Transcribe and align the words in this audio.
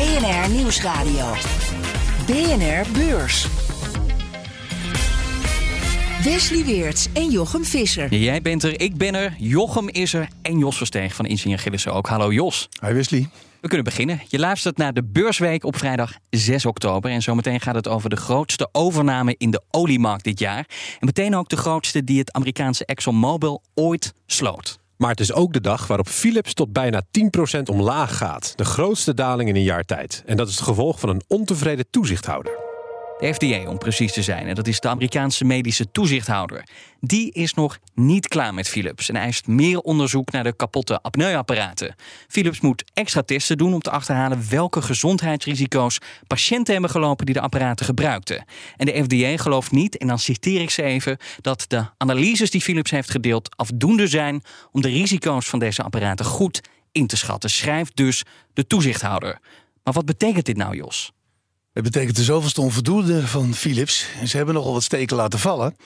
BNR 0.00 0.50
Nieuwsradio. 0.50 1.34
BNR 2.26 2.92
Beurs. 2.92 3.46
Wesley 6.24 6.64
Weerts 6.64 7.08
en 7.12 7.30
Jochem 7.30 7.64
Visser. 7.64 8.14
Jij 8.14 8.42
bent 8.42 8.62
er, 8.62 8.80
ik 8.80 8.96
ben 8.96 9.14
er, 9.14 9.34
Jochem 9.38 9.88
is 9.88 10.12
er 10.12 10.28
en 10.42 10.58
Jos 10.58 10.76
Versteeg 10.76 11.14
van 11.14 11.26
Ingenieur 11.26 11.58
Gillissen 11.58 11.92
ook. 11.92 12.08
Hallo 12.08 12.32
Jos. 12.32 12.68
Hi 12.80 12.92
Wesley. 12.92 13.28
We 13.60 13.68
kunnen 13.68 13.84
beginnen. 13.84 14.20
Je 14.28 14.38
luistert 14.38 14.76
naar 14.76 14.94
de 14.94 15.04
Beursweek 15.04 15.64
op 15.64 15.76
vrijdag 15.76 16.12
6 16.30 16.66
oktober. 16.66 17.10
En 17.10 17.22
zometeen 17.22 17.60
gaat 17.60 17.74
het 17.74 17.88
over 17.88 18.10
de 18.10 18.16
grootste 18.16 18.68
overname 18.72 19.34
in 19.38 19.50
de 19.50 19.62
oliemarkt 19.70 20.24
dit 20.24 20.38
jaar. 20.38 20.66
En 20.98 21.06
meteen 21.06 21.36
ook 21.36 21.48
de 21.48 21.56
grootste 21.56 22.04
die 22.04 22.18
het 22.18 22.32
Amerikaanse 22.32 22.84
ExxonMobil 22.84 23.62
ooit 23.74 24.14
sloot. 24.26 24.79
Maar 25.00 25.10
het 25.10 25.20
is 25.20 25.32
ook 25.32 25.52
de 25.52 25.60
dag 25.60 25.86
waarop 25.86 26.08
Philips 26.08 26.54
tot 26.54 26.72
bijna 26.72 27.02
10% 27.58 27.62
omlaag 27.62 28.16
gaat. 28.16 28.52
De 28.56 28.64
grootste 28.64 29.14
daling 29.14 29.48
in 29.48 29.56
een 29.56 29.62
jaar 29.62 29.84
tijd. 29.84 30.22
En 30.26 30.36
dat 30.36 30.48
is 30.48 30.54
het 30.54 30.64
gevolg 30.64 31.00
van 31.00 31.08
een 31.08 31.22
ontevreden 31.26 31.90
toezichthouder. 31.90 32.69
De 33.20 33.34
FDA 33.34 33.68
om 33.68 33.78
precies 33.78 34.12
te 34.12 34.22
zijn, 34.22 34.46
en 34.46 34.54
dat 34.54 34.66
is 34.66 34.80
de 34.80 34.88
Amerikaanse 34.88 35.44
medische 35.44 35.90
toezichthouder. 35.90 36.64
Die 37.00 37.32
is 37.32 37.54
nog 37.54 37.78
niet 37.94 38.28
klaar 38.28 38.54
met 38.54 38.68
Philips 38.68 39.08
en 39.08 39.16
eist 39.16 39.46
meer 39.46 39.78
onderzoek 39.78 40.30
naar 40.32 40.44
de 40.44 40.56
kapotte 40.56 41.02
apneuapparaten. 41.02 41.94
Philips 42.28 42.60
moet 42.60 42.84
extra 42.94 43.22
testen 43.22 43.58
doen 43.58 43.74
om 43.74 43.80
te 43.80 43.90
achterhalen 43.90 44.44
welke 44.50 44.82
gezondheidsrisico's 44.82 45.98
patiënten 46.26 46.72
hebben 46.72 46.90
gelopen 46.90 47.26
die 47.26 47.34
de 47.34 47.40
apparaten 47.40 47.86
gebruikten. 47.86 48.44
En 48.76 48.86
de 48.86 49.02
FDA 49.04 49.42
gelooft 49.42 49.70
niet, 49.70 49.96
en 49.96 50.06
dan 50.06 50.18
citeer 50.18 50.60
ik 50.60 50.70
ze 50.70 50.82
even, 50.82 51.16
dat 51.40 51.64
de 51.68 51.84
analyses 51.96 52.50
die 52.50 52.60
Philips 52.60 52.90
heeft 52.90 53.10
gedeeld 53.10 53.56
afdoende 53.56 54.06
zijn 54.06 54.42
om 54.72 54.80
de 54.80 54.88
risico's 54.88 55.48
van 55.48 55.58
deze 55.58 55.82
apparaten 55.82 56.24
goed 56.24 56.60
in 56.92 57.06
te 57.06 57.16
schatten. 57.16 57.50
Schrijft 57.50 57.96
dus 57.96 58.22
de 58.52 58.66
toezichthouder. 58.66 59.38
Maar 59.84 59.94
wat 59.94 60.04
betekent 60.04 60.46
dit 60.46 60.56
nou, 60.56 60.76
Jos? 60.76 61.12
Het 61.80 61.92
betekent 61.92 62.16
de 62.16 62.24
zoveelste 62.24 62.60
onvoldoende 62.60 63.26
van 63.26 63.54
Philips. 63.54 64.06
Ze 64.24 64.36
hebben 64.36 64.54
nogal 64.54 64.72
wat 64.72 64.82
steken 64.82 65.16
laten 65.16 65.38
vallen. 65.38 65.76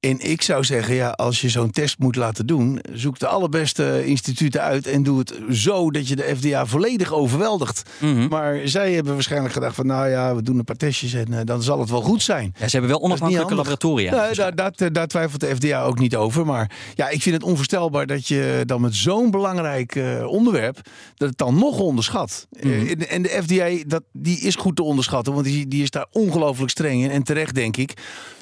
En 0.00 0.30
ik 0.30 0.42
zou 0.42 0.64
zeggen, 0.64 0.94
ja, 0.94 1.10
als 1.10 1.40
je 1.40 1.48
zo'n 1.48 1.70
test 1.70 1.98
moet 1.98 2.16
laten 2.16 2.46
doen, 2.46 2.78
zoek 2.92 3.18
de 3.18 3.26
allerbeste 3.26 4.06
instituten 4.06 4.60
uit 4.62 4.86
en 4.86 5.02
doe 5.02 5.18
het 5.18 5.34
zo 5.50 5.90
dat 5.90 6.08
je 6.08 6.16
de 6.16 6.34
FDA 6.36 6.66
volledig 6.66 7.12
overweldigt. 7.12 7.82
Mhm. 8.00 8.28
Maar 8.28 8.60
zij 8.64 8.92
hebben 8.92 9.12
waarschijnlijk 9.14 9.52
gedacht 9.54 9.74
van, 9.74 9.86
nou 9.86 10.08
ja, 10.08 10.34
we 10.34 10.42
doen 10.42 10.58
een 10.58 10.64
paar 10.64 10.76
testjes 10.76 11.12
en 11.12 11.32
eh, 11.32 11.40
dan 11.44 11.62
zal 11.62 11.80
het 11.80 11.90
wel 11.90 12.00
goed 12.00 12.22
zijn. 12.22 12.54
Ja, 12.58 12.64
ze 12.68 12.70
hebben 12.76 12.90
wel 12.90 13.00
onafhankelijke 13.02 13.54
laboratoria. 13.54 14.26
Nee, 14.26 14.34
daar, 14.34 14.54
daar, 14.54 14.92
daar 14.92 15.06
twijfelt 15.06 15.40
de 15.40 15.54
FDA 15.56 15.82
ook 15.82 15.98
niet 15.98 16.16
over. 16.16 16.46
Maar 16.46 16.70
ja, 16.94 17.08
ik 17.08 17.22
vind 17.22 17.34
het 17.34 17.44
onvoorstelbaar 17.44 18.06
dat 18.06 18.28
je 18.28 18.62
dan 18.66 18.80
met 18.80 18.94
zo'n 18.94 19.30
belangrijk 19.30 19.94
eh, 19.94 20.26
onderwerp, 20.26 20.80
dat 21.14 21.28
het 21.28 21.38
dan 21.38 21.54
nog 21.54 21.78
onderschat. 21.78 22.46
Mhm. 22.60 22.68
Eh, 22.72 22.90
en- 22.90 23.08
en 23.08 23.22
de 23.22 23.28
FDA, 23.44 23.84
dat, 23.86 24.02
die 24.12 24.40
is 24.40 24.54
goed 24.54 24.76
te 24.76 24.82
onderschatten, 24.82 25.32
want 25.32 25.44
die, 25.44 25.68
die 25.68 25.82
is 25.82 25.90
daar 25.90 26.06
ongelooflijk 26.10 26.70
streng 26.70 27.02
in. 27.02 27.10
En 27.10 27.22
terecht, 27.22 27.54
denk 27.54 27.76
ik. 27.76 27.92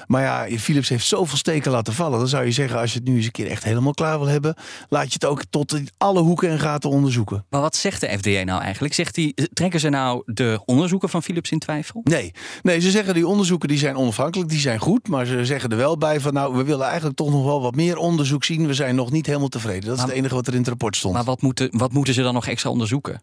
Maar 0.07 0.21
ja, 0.21 0.57
Philips 0.57 0.89
heeft 0.89 1.05
zoveel 1.05 1.37
steken 1.37 1.71
laten 1.71 1.93
vallen. 1.93 2.19
Dan 2.19 2.27
zou 2.27 2.45
je 2.45 2.51
zeggen, 2.51 2.79
als 2.79 2.93
je 2.93 2.99
het 2.99 3.07
nu 3.07 3.15
eens 3.15 3.25
een 3.25 3.31
keer 3.31 3.47
echt 3.47 3.63
helemaal 3.63 3.93
klaar 3.93 4.19
wil 4.19 4.27
hebben, 4.27 4.55
laat 4.89 5.07
je 5.07 5.13
het 5.13 5.25
ook 5.25 5.43
tot 5.49 5.79
alle 5.97 6.21
hoeken 6.21 6.49
en 6.49 6.59
gaten 6.59 6.89
onderzoeken. 6.89 7.45
Maar 7.49 7.61
wat 7.61 7.75
zegt 7.75 8.01
de 8.01 8.17
FDA 8.17 8.43
nou 8.43 8.61
eigenlijk? 8.61 8.93
Zegt 8.93 9.15
die, 9.15 9.33
trekken 9.53 9.79
ze 9.79 9.89
nou 9.89 10.21
de 10.25 10.59
onderzoeken 10.65 11.09
van 11.09 11.23
Philips 11.23 11.51
in 11.51 11.59
twijfel? 11.59 12.01
Nee. 12.03 12.31
nee, 12.61 12.79
ze 12.79 12.91
zeggen 12.91 13.13
die 13.13 13.27
onderzoeken 13.27 13.67
die 13.67 13.77
zijn 13.77 13.95
onafhankelijk, 13.95 14.49
die 14.49 14.59
zijn 14.59 14.79
goed. 14.79 15.07
Maar 15.07 15.25
ze 15.25 15.45
zeggen 15.45 15.69
er 15.69 15.77
wel 15.77 15.97
bij 15.97 16.19
van 16.19 16.33
nou, 16.33 16.55
we 16.55 16.63
willen 16.63 16.85
eigenlijk 16.85 17.15
toch 17.15 17.31
nog 17.31 17.43
wel 17.43 17.61
wat 17.61 17.75
meer 17.75 17.97
onderzoek 17.97 18.43
zien. 18.43 18.67
We 18.67 18.73
zijn 18.73 18.95
nog 18.95 19.11
niet 19.11 19.25
helemaal 19.25 19.47
tevreden. 19.47 19.89
Dat 19.89 19.97
is 19.97 20.03
het 20.03 20.11
enige 20.11 20.35
wat 20.35 20.47
er 20.47 20.53
in 20.53 20.59
het 20.59 20.67
rapport 20.67 20.95
stond. 20.95 21.13
Maar 21.13 21.23
wat 21.23 21.41
moeten, 21.41 21.67
wat 21.71 21.93
moeten 21.93 22.13
ze 22.13 22.21
dan 22.21 22.33
nog 22.33 22.47
extra 22.47 22.69
onderzoeken? 22.69 23.21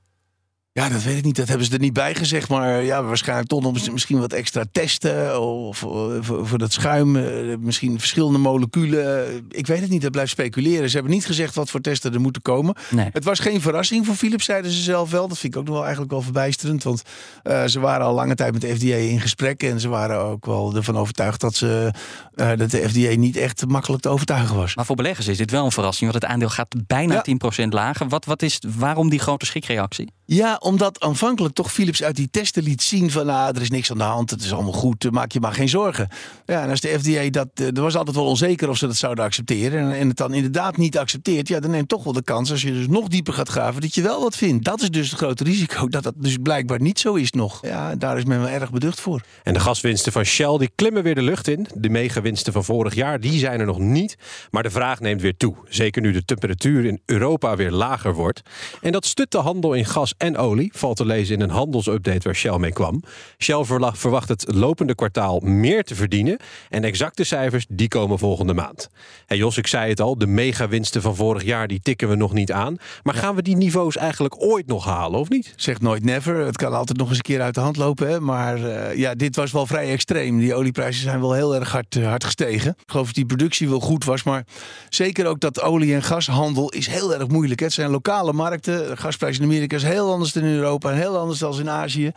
Ja, 0.77 0.89
dat 0.89 1.03
weet 1.03 1.17
ik 1.17 1.25
niet. 1.25 1.37
Dat 1.37 1.49
hebben 1.49 1.67
ze 1.67 1.73
er 1.73 1.79
niet 1.79 1.93
bij 1.93 2.15
gezegd. 2.15 2.49
Maar 2.49 2.83
ja, 2.83 3.03
waarschijnlijk 3.03 3.49
toch 3.49 3.63
nog 3.63 3.91
misschien 3.93 4.19
wat 4.21 4.33
extra 4.33 4.65
testen. 4.73 5.41
Of 5.41 5.83
eh, 5.83 5.89
voor, 6.21 6.47
voor 6.47 6.59
dat 6.59 6.73
schuim. 6.73 7.17
eh, 7.17 7.57
Misschien 7.59 7.99
verschillende 7.99 8.39
moleculen. 8.39 9.27
Ik 9.51 9.67
weet 9.67 9.81
het 9.81 9.91
niet. 9.91 10.03
Dat 10.03 10.11
blijft 10.11 10.31
speculeren. 10.31 10.89
Ze 10.89 10.95
hebben 10.95 11.13
niet 11.15 11.27
gezegd 11.27 11.55
wat 11.55 11.71
voor 11.71 11.81
testen 11.81 12.13
er 12.15 12.21
moeten 12.21 12.43
komen. 12.43 12.75
Nee. 12.91 13.09
Het 13.13 13.25
was 13.25 13.39
geen 13.39 13.61
verrassing 13.61 14.07
voor 14.07 14.15
Philips, 14.15 14.45
zeiden 14.45 14.71
ze 14.71 14.83
zelf 14.83 15.11
wel. 15.11 15.29
Dat 15.29 15.39
vind 15.39 15.53
ik 15.55 15.59
ook 15.61 15.65
nog 15.67 15.75
wel 15.75 15.83
eigenlijk 15.83 16.13
wel 16.13 16.23
verbijsterend. 16.23 16.83
Want 16.83 17.03
eh, 17.43 17.65
ze 17.65 17.81
waren 17.81 18.07
al 18.07 18.15
lange 18.15 18.35
tijd 18.35 18.53
met 18.53 18.61
de 18.61 18.75
FDA 18.77 18.95
in 18.95 19.21
gesprek. 19.21 19.63
En 19.63 19.81
ze 19.81 19.89
waren 19.89 20.19
ook 20.21 20.47
wel 20.47 20.75
ervan 20.77 20.97
overtuigd 20.97 21.41
dat, 21.41 21.55
ze, 21.55 21.91
dat 22.35 22.71
de 22.71 22.89
FDA 22.89 23.17
niet 23.17 23.37
echt 23.37 23.67
makkelijk 23.67 24.03
te 24.03 24.09
overtuigen 24.09 24.57
was. 24.57 24.75
Maar 24.77 24.85
voor 24.87 24.97
beleggers 24.97 25.27
is 25.29 25.37
dit 25.37 25.51
wel 25.51 25.65
een 25.65 25.73
verrassing, 25.73 26.11
want 26.11 26.23
het 26.23 26.33
aandeel 26.33 26.49
gaat 26.49 26.75
bijna 26.87 27.23
Ja. 27.25 27.63
10% 27.65 27.69
lager. 27.69 28.09
Wat, 28.09 28.25
wat 28.25 28.43
is, 28.43 28.61
waarom 28.77 29.09
die 29.11 29.19
grote 29.19 29.47
schrikreactie? 29.47 30.13
Ja, 30.27 30.57
omdat 30.65 31.01
aanvankelijk 31.01 31.55
toch 31.55 31.73
Philips 31.73 32.03
uit 32.03 32.17
die 32.17 32.29
testen 32.31 32.63
liet 32.63 32.83
zien 32.83 33.11
van 33.11 33.27
nou, 33.27 33.55
er 33.57 33.63
is 33.63 33.71
niks 33.71 33.91
aan 33.91 33.99
de 33.99 34.05
hand, 34.05 34.31
het 34.31 34.43
is 34.43 34.53
allemaal 34.53 34.73
goed, 34.73 35.05
eh, 35.05 35.11
maak 35.11 35.33
je 35.33 35.41
maar 35.41 35.53
geen 35.53 35.69
zorgen. 35.69 36.09
Ja, 36.47 36.63
en 36.63 36.71
als 36.71 36.81
de 36.81 36.99
FDA 36.99 37.31
dat, 37.31 37.49
eh, 37.55 37.67
er 37.67 37.83
was 37.83 37.97
altijd 37.97 38.17
wel 38.17 38.27
onzeker 38.27 38.69
of 38.69 38.77
ze 38.77 38.87
dat 38.87 38.97
zouden 38.97 39.25
accepteren 39.25 39.81
en, 39.81 39.99
en 39.99 40.09
het 40.09 40.17
dan 40.17 40.35
inderdaad 40.35 40.77
niet 40.77 40.99
accepteert, 40.99 41.49
ja, 41.49 41.61
dan 41.61 41.71
neemt 41.71 41.89
toch 41.89 42.05
wel 42.05 42.13
de 42.13 42.23
kans 42.23 42.51
als 42.51 42.63
je 42.63 42.73
dus 42.73 42.87
nog 42.87 43.09
dieper 43.09 43.33
gaat 43.33 43.49
graven 43.49 43.81
dat 43.81 43.95
je 43.95 44.03
wel 44.03 44.21
wat 44.21 44.37
vindt. 44.37 44.65
Dat 44.65 44.83
is 44.83 44.91
dus 44.91 45.11
het 45.11 45.19
grote 45.19 45.45
risico, 45.45 45.89
dat 45.95 46.03
dat 46.03 46.15
dus 46.17 46.37
blijkbaar 46.43 46.81
niet 46.81 47.01
zo 47.01 47.15
is 47.15 47.31
nog. 47.31 47.59
Ja, 47.63 47.95
daar 47.95 48.19
is 48.19 48.25
men 48.25 48.39
wel 48.41 48.49
erg 48.49 48.71
beducht 48.71 49.01
voor. 49.01 49.23
En 49.43 49.55
de 49.55 49.61
gaswinsten 49.61 50.13
van 50.13 50.25
Shell 50.25 50.59
die 50.59 50.71
klimmen 50.75 51.03
weer 51.03 51.15
de 51.15 51.23
lucht 51.23 51.49
in. 51.49 51.67
De 51.75 51.89
megawinsten 51.89 52.53
van 52.53 52.65
vorig 52.65 52.95
jaar 52.95 53.21
die 53.21 53.39
zijn 53.39 53.61
er 53.61 53.67
nog 53.67 53.79
niet. 53.79 54.17
Maar 54.51 54.63
de 54.63 54.71
vraag 54.71 55.01
neemt 55.01 55.21
weer 55.21 55.37
toe. 55.37 55.55
Zeker 55.69 56.03
nu 56.03 56.13
de 56.13 56.25
temperatuur 56.25 56.85
in 56.85 57.01
Europa 57.07 57.57
weer 57.57 57.71
lager 57.71 58.15
wordt. 58.15 58.43
En 58.81 58.93
dat 58.93 59.07
stut 59.07 59.31
de 59.31 59.39
handel 59.39 59.73
in 59.73 59.85
gas 59.85 60.15
en 60.17 60.37
olie. 60.37 60.54
Valt 60.73 60.97
te 60.97 61.07
lezen 61.07 61.35
in 61.35 61.41
een 61.41 61.51
handelsupdate 61.51 62.21
waar 62.23 62.35
Shell 62.35 62.59
mee 62.59 62.73
kwam. 62.73 63.03
Shell 63.39 63.65
verwacht 63.93 64.29
het 64.29 64.45
lopende 64.55 64.95
kwartaal 64.95 65.41
meer 65.41 65.85
te 65.85 65.95
verdienen. 65.95 66.39
En 66.69 66.85
exacte 66.85 67.25
cijfers 67.25 67.67
die 67.69 67.89
komen 67.89 68.19
volgende 68.19 68.55
maand. 68.55 68.89
Hey 69.27 69.37
Jos, 69.37 69.57
ik 69.57 69.67
zei 69.67 69.89
het 69.89 70.01
al. 70.01 70.19
De 70.19 70.27
megawinsten 70.27 71.03
van 71.03 71.17
vorig 71.17 71.45
jaar 71.45 71.69
die 71.69 71.81
tikken 71.81 72.09
we 72.09 72.15
nog 72.15 72.33
niet 72.33 72.53
aan. 72.53 72.77
Maar 73.03 73.15
gaan 73.15 73.35
we 73.35 73.43
die 73.43 73.57
niveaus 73.57 73.97
eigenlijk 73.97 74.43
ooit 74.43 74.67
nog 74.67 74.85
halen 74.85 75.21
of 75.21 75.29
niet? 75.29 75.53
Zeg 75.57 75.81
nooit 75.81 76.05
never. 76.05 76.37
Het 76.37 76.57
kan 76.57 76.73
altijd 76.73 76.99
nog 76.99 77.09
eens 77.09 77.17
een 77.17 77.23
keer 77.23 77.41
uit 77.41 77.55
de 77.55 77.61
hand 77.61 77.77
lopen. 77.77 78.09
Hè? 78.09 78.21
Maar 78.21 78.65
eh, 78.65 78.97
ja, 78.97 79.15
dit 79.15 79.37
was 79.37 79.53
wel 79.53 79.67
vrij 79.67 79.91
extreem. 79.91 80.39
Die 80.39 80.55
olieprijzen 80.55 81.03
zijn 81.03 81.21
wel 81.21 81.33
heel 81.33 81.55
erg 81.55 81.73
hard, 81.73 81.97
eh, 81.97 82.07
hard 82.07 82.25
gestegen. 82.25 82.71
Ik 82.71 82.91
geloof 82.91 83.07
dat 83.07 83.15
die 83.15 83.27
productie 83.27 83.69
wel 83.69 83.81
goed 83.81 84.05
was. 84.05 84.23
Maar 84.23 84.45
zeker 84.89 85.27
ook 85.27 85.41
dat 85.41 85.61
olie- 85.63 85.95
en 85.95 86.03
gashandel 86.03 86.71
is 86.71 86.87
heel 86.87 87.15
erg 87.15 87.29
moeilijk. 87.29 87.61
hè. 87.61 87.67
Het 87.67 87.75
zijn 87.75 87.91
lokale 87.91 88.33
markten. 88.33 88.89
De 88.89 88.97
gasprijs 88.97 89.39
in 89.39 89.45
Amerika 89.45 89.77
is 89.77 89.83
heel 89.83 90.13
anders 90.13 90.33
dan 90.33 90.44
in 90.45 90.55
Europa. 90.55 90.91
En 90.91 90.97
heel 90.97 91.19
anders 91.19 91.39
dan 91.39 91.59
in 91.59 91.71
Azië. 91.71 92.13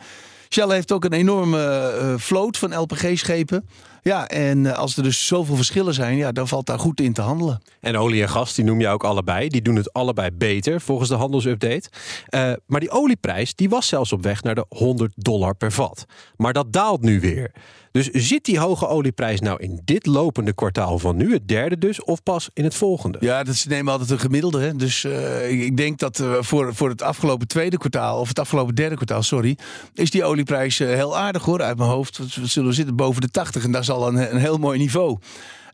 Shell 0.48 0.68
heeft 0.68 0.92
ook 0.92 1.04
een 1.04 1.12
enorme 1.12 1.92
eh, 2.00 2.14
vloot 2.16 2.58
van 2.58 2.80
LPG-schepen. 2.80 3.68
Ja, 4.08 4.28
en 4.28 4.66
eh, 4.66 4.78
als 4.78 4.96
er 4.96 5.02
dus 5.02 5.26
zoveel 5.26 5.56
verschillen 5.56 5.94
zijn, 5.94 6.16
ja, 6.16 6.32
dan 6.32 6.48
valt 6.48 6.66
daar 6.66 6.78
goed 6.78 7.00
in 7.00 7.12
te 7.12 7.20
handelen. 7.20 7.62
En 7.80 7.96
olie 7.96 8.22
en 8.22 8.28
gas, 8.28 8.54
die 8.54 8.64
noem 8.64 8.80
je 8.80 8.88
ook 8.88 9.04
allebei. 9.04 9.48
Die 9.48 9.62
doen 9.62 9.76
het 9.76 9.92
allebei 9.92 10.30
beter 10.30 10.80
volgens 10.80 11.08
de 11.08 11.14
handelsupdate. 11.14 11.88
Eh, 12.26 12.52
maar 12.66 12.80
die 12.80 12.90
olieprijs 12.90 13.54
die 13.54 13.68
was 13.68 13.86
zelfs 13.86 14.12
op 14.12 14.22
weg 14.22 14.42
naar 14.42 14.54
de 14.54 14.64
100 14.68 15.12
dollar 15.16 15.54
per 15.54 15.72
vat. 15.72 16.04
Maar 16.36 16.52
dat 16.52 16.72
daalt 16.72 17.00
nu 17.02 17.20
weer. 17.20 17.52
Dus 17.92 18.08
zit 18.10 18.44
die 18.44 18.58
hoge 18.58 18.86
olieprijs 18.86 19.40
nou 19.40 19.62
in 19.62 19.80
dit 19.84 20.06
lopende 20.06 20.52
kwartaal 20.52 20.98
van 20.98 21.16
nu, 21.16 21.32
het 21.32 21.48
derde 21.48 21.78
dus, 21.78 22.02
of 22.04 22.22
pas 22.22 22.50
in 22.52 22.64
het 22.64 22.74
volgende? 22.74 23.18
Ja, 23.20 23.42
dat 23.42 23.54
ze 23.54 23.68
nemen 23.68 23.92
altijd 23.92 24.10
een 24.10 24.18
gemiddelde. 24.18 24.60
Hè. 24.60 24.74
Dus 24.76 25.04
eh, 25.04 25.50
ik- 25.50 25.76
denk 25.76 25.98
dat 25.98 26.22
voor, 26.40 26.74
voor 26.74 26.88
het 26.88 27.02
afgelopen 27.02 27.48
tweede 27.48 27.78
kwartaal, 27.78 28.20
of 28.20 28.28
het 28.28 28.38
afgelopen 28.38 28.74
derde 28.74 28.94
kwartaal, 28.94 29.22
sorry, 29.22 29.58
is 29.94 30.10
die 30.10 30.24
olieprijs 30.24 30.78
heel 30.78 31.16
aardig 31.16 31.44
hoor, 31.44 31.62
uit 31.62 31.76
mijn 31.78 31.90
hoofd. 31.90 32.18
We 32.34 32.46
zullen 32.46 32.74
zitten 32.74 32.96
boven 32.96 33.20
de 33.20 33.30
80 33.30 33.64
en 33.64 33.72
dat 33.72 33.82
is 33.82 33.90
een, 34.06 34.34
een 34.34 34.40
heel 34.40 34.58
mooi 34.58 34.78
niveau. 34.78 35.18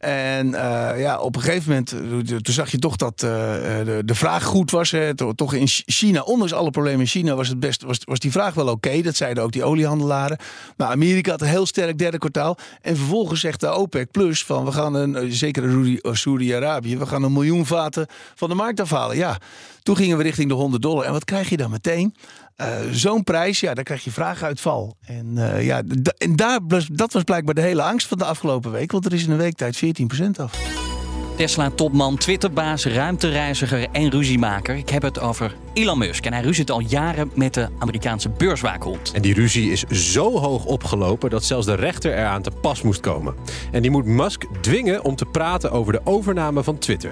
En 0.05 0.55
eh, 0.55 1.01
ja, 1.01 1.19
op 1.19 1.37
een 1.37 1.43
gegeven 1.43 1.69
moment, 1.69 1.93
eh, 1.93 2.37
toen 2.37 2.55
zag 2.55 2.71
je 2.71 2.79
toch 2.79 2.97
dat 2.97 3.23
uh, 3.23 3.31
de, 3.31 4.03
de 4.05 4.15
vraag 4.15 4.45
goed 4.45 4.71
was. 4.71 4.91
Hè. 4.91 5.15
Toch 5.35 5.55
in 5.55 5.67
China, 5.69 6.21
ondanks 6.21 6.53
alle 6.53 6.71
problemen 6.71 7.01
in 7.01 7.07
China, 7.07 7.35
was, 7.35 7.49
het 7.49 7.61
best, 7.61 7.83
was, 7.83 7.99
was 8.05 8.19
die 8.19 8.31
vraag 8.31 8.55
wel 8.55 8.69
oké. 8.69 9.03
Dat 9.03 9.17
zeiden 9.17 9.43
ook 9.43 9.53
die 9.53 9.65
oliehandelaren. 9.65 10.39
Maar 10.77 10.89
Amerika 10.89 11.31
had 11.31 11.41
een 11.41 11.47
heel 11.47 11.67
sterk 11.67 11.99
derde 11.99 12.19
kwartaal. 12.19 12.57
En 12.81 12.97
vervolgens 12.97 13.41
zegt 13.41 13.61
de 13.61 13.71
OPEC 13.71 14.11
Plus 14.11 14.45
van 14.45 14.65
we 14.65 14.73
gaan 14.73 14.95
een, 14.95 15.33
zeker 15.33 15.99
Saudi-Arabië, 16.03 16.99
we 16.99 17.07
gaan 17.07 17.23
een 17.23 17.33
miljoen 17.33 17.67
vaten 17.67 18.07
van 18.35 18.49
de 18.49 18.55
markt 18.55 18.81
afhalen. 18.81 19.17
Ja, 19.17 19.39
toen 19.83 19.97
gingen 19.97 20.17
we 20.17 20.23
richting 20.23 20.49
de 20.49 20.55
100 20.55 20.83
dollar. 20.83 21.05
En 21.05 21.13
wat 21.13 21.25
krijg 21.25 21.49
je 21.49 21.57
dan 21.57 21.71
meteen? 21.71 22.15
Uh, 22.57 22.67
Zo'n 22.91 23.25
prijs, 23.25 23.61
ja, 23.61 23.75
daar 23.75 23.85
krijg 23.85 24.05
je 24.05 24.11
vraaguitval. 24.11 24.97
En 25.01 25.27
uh, 25.35 25.65
ja, 25.65 25.83
en 26.19 26.37
daar, 26.37 26.61
dat 26.93 27.13
was 27.13 27.23
blijkbaar 27.23 27.55
de 27.55 27.61
hele 27.61 27.83
angst 27.83 28.07
van 28.07 28.19
de 28.19 28.25
afgelopen 28.25 28.71
week. 28.71 28.93
Want 28.93 29.05
er 29.05 29.13
is 29.13 29.25
in 29.25 29.31
een 29.31 29.37
week 29.37 29.57
tijd 29.57 29.85
14% 29.85 30.41
af. 30.41 30.83
Tesla-topman, 31.37 32.17
Twitterbaas, 32.17 32.85
ruimtereiziger 32.85 33.87
en 33.93 34.11
ruziemaker. 34.11 34.77
Ik 34.77 34.89
heb 34.89 35.03
het 35.03 35.21
over 35.21 35.57
Elon 35.73 35.99
Musk. 35.99 36.27
En 36.27 36.33
hij 36.33 36.43
ruzit 36.43 36.71
al 36.71 36.81
jaren 36.81 37.31
met 37.35 37.55
de 37.55 37.69
Amerikaanse 37.79 38.29
beurswaakhond. 38.29 39.13
En 39.13 39.23
die 39.23 39.35
ruzie 39.35 39.71
is 39.71 39.83
zo 39.83 40.39
hoog 40.39 40.65
opgelopen 40.65 41.31
dat 41.31 41.45
zelfs 41.45 41.67
de 41.67 41.75
rechter 41.75 42.13
eraan 42.13 42.43
te 42.43 42.51
pas 42.51 42.83
moest 42.83 43.01
komen. 43.01 43.35
En 43.73 43.83
die 43.83 43.91
moet 43.91 44.05
Musk 44.05 44.45
dwingen 44.61 45.05
om 45.05 45.17
te 45.17 45.25
praten 45.27 45.71
over 45.71 45.93
de 45.93 46.01
overname 46.05 46.63
van 46.63 46.79
Twitter. 46.79 47.11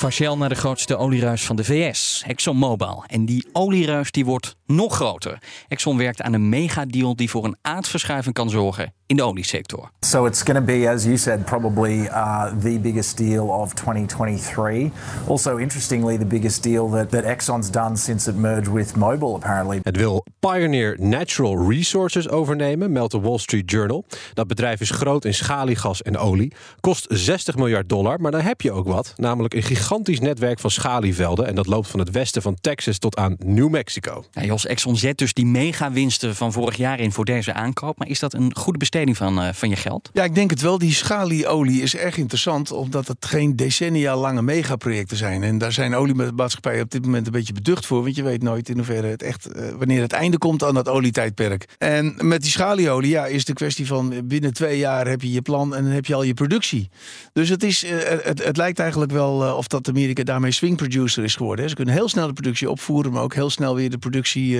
Van 0.00 0.12
Shell 0.12 0.34
naar 0.34 0.48
de 0.48 0.54
grootste 0.54 0.96
olieruis 0.96 1.44
van 1.44 1.56
de 1.56 1.64
VS, 1.64 2.24
ExxonMobil. 2.26 3.04
En 3.06 3.24
die 3.24 3.48
olieruis 3.52 4.10
die 4.10 4.24
wordt 4.24 4.56
nog 4.66 4.94
groter. 4.94 5.38
Exxon 5.68 5.96
werkt 5.96 6.22
aan 6.22 6.32
een 6.32 6.48
megadeal 6.48 7.16
die 7.16 7.30
voor 7.30 7.44
een 7.44 7.56
aardverschuiving 7.62 8.34
kan 8.34 8.50
zorgen 8.50 8.92
in 9.10 9.16
de 9.16 9.22
oliesector. 9.22 9.90
So 10.00 10.26
it's 10.26 10.42
going 10.42 10.58
to 10.58 10.64
be, 10.64 10.88
as 10.88 11.04
you 11.04 11.16
said, 11.16 11.44
probably 11.44 12.00
uh, 12.00 12.44
the 12.60 12.78
biggest 12.78 13.16
deal 13.16 13.46
of 13.46 13.74
2023. 13.74 14.90
Also, 15.28 15.56
interestingly, 15.56 16.18
the 16.18 16.24
biggest 16.24 16.62
deal 16.62 16.90
that, 16.90 17.10
that 17.10 17.24
Exxon's 17.24 17.70
done 17.70 17.96
since 17.96 18.30
it 18.30 18.36
merged 18.36 18.72
with 18.72 18.96
Mobil, 18.96 19.34
apparently. 19.34 19.80
Het 19.82 19.96
wil 19.96 20.24
Pioneer 20.38 20.96
Natural 20.98 21.70
Resources 21.70 22.28
overnemen, 22.28 22.92
meldt 22.92 23.12
de 23.12 23.20
Wall 23.20 23.38
Street 23.38 23.70
Journal. 23.70 24.04
Dat 24.34 24.46
bedrijf 24.46 24.80
is 24.80 24.90
groot 24.90 25.24
in 25.24 25.34
schaliegas 25.34 26.02
en 26.02 26.18
olie. 26.18 26.52
Kost 26.80 27.06
60 27.08 27.56
miljard 27.56 27.88
dollar, 27.88 28.20
maar 28.20 28.30
dan 28.30 28.40
heb 28.40 28.60
je 28.60 28.72
ook 28.72 28.86
wat. 28.86 29.12
Namelijk 29.16 29.54
een 29.54 29.62
gigantisch 29.90 30.20
netwerk 30.20 30.58
van 30.58 30.70
schalievelden. 30.70 31.46
En 31.46 31.54
dat 31.54 31.66
loopt 31.66 31.88
van 31.88 32.00
het 32.00 32.10
westen 32.10 32.42
van 32.42 32.56
Texas 32.60 32.98
tot 32.98 33.16
aan 33.16 33.36
New 33.38 33.68
Mexico. 33.68 34.24
Ja, 34.32 34.44
Jos, 34.44 34.66
Exxon 34.66 34.96
zet 34.96 35.18
dus 35.18 35.34
die 35.34 35.46
megawinsten 35.46 36.36
van 36.36 36.52
vorig 36.52 36.76
jaar 36.76 37.00
in 37.00 37.12
voor 37.12 37.24
deze 37.24 37.52
aankoop. 37.52 37.98
Maar 37.98 38.08
is 38.08 38.18
dat 38.18 38.34
een 38.34 38.56
goede 38.56 38.78
besteding? 38.78 38.98
van, 39.16 39.42
uh, 39.42 39.48
van 39.52 39.68
je 39.68 39.76
geld? 39.76 40.10
Ja, 40.12 40.24
ik 40.24 40.34
denk 40.34 40.50
het 40.50 40.60
wel. 40.60 40.78
Die 40.78 40.92
schalieolie 40.92 41.82
is 41.82 41.96
erg 41.96 42.16
interessant, 42.16 42.72
omdat 42.72 43.08
het 43.08 43.26
geen 43.26 43.56
decennia 43.56 44.16
lange 44.16 44.42
megaprojecten 44.42 45.16
zijn. 45.16 45.42
En 45.42 45.58
daar 45.58 45.72
zijn 45.72 45.94
oliemaatschappijen 45.94 46.82
op 46.82 46.90
dit 46.90 47.04
moment 47.04 47.26
een 47.26 47.32
beetje 47.32 47.52
beducht 47.52 47.86
voor, 47.86 48.02
want 48.02 48.16
je 48.16 48.22
weet 48.22 48.42
nooit 48.42 48.68
in 48.68 48.76
hoeverre 48.76 49.06
het 49.06 49.22
echt, 49.22 49.56
uh, 49.56 49.68
wanneer 49.78 50.02
het 50.02 50.12
einde 50.12 50.38
komt 50.38 50.64
aan 50.64 50.74
dat 50.74 50.88
olietijdperk. 50.88 51.68
En 51.78 52.14
met 52.18 52.42
die 52.42 52.50
schalieolie, 52.50 53.10
ja, 53.10 53.26
is 53.26 53.44
de 53.44 53.52
kwestie 53.52 53.86
van 53.86 54.14
binnen 54.24 54.52
twee 54.52 54.78
jaar 54.78 55.08
heb 55.08 55.22
je 55.22 55.32
je 55.32 55.42
plan 55.42 55.74
en 55.74 55.82
dan 55.84 55.92
heb 55.92 56.06
je 56.06 56.14
al 56.14 56.22
je 56.22 56.34
productie. 56.34 56.90
Dus 57.32 57.48
het, 57.48 57.62
is, 57.62 57.84
uh, 57.84 57.90
het, 58.22 58.44
het 58.44 58.56
lijkt 58.56 58.78
eigenlijk 58.78 59.12
wel 59.12 59.56
of 59.56 59.66
dat 59.66 59.79
Amerika 59.88 60.22
daarmee 60.22 60.50
swing 60.50 60.76
producer 60.76 61.24
is 61.24 61.34
geworden. 61.34 61.64
Hè. 61.64 61.70
Ze 61.70 61.76
kunnen 61.76 61.94
heel 61.94 62.08
snel 62.08 62.26
de 62.26 62.32
productie 62.32 62.70
opvoeren, 62.70 63.12
maar 63.12 63.22
ook 63.22 63.34
heel 63.34 63.50
snel 63.50 63.74
weer 63.74 63.90
de 63.90 63.98
productie 63.98 64.58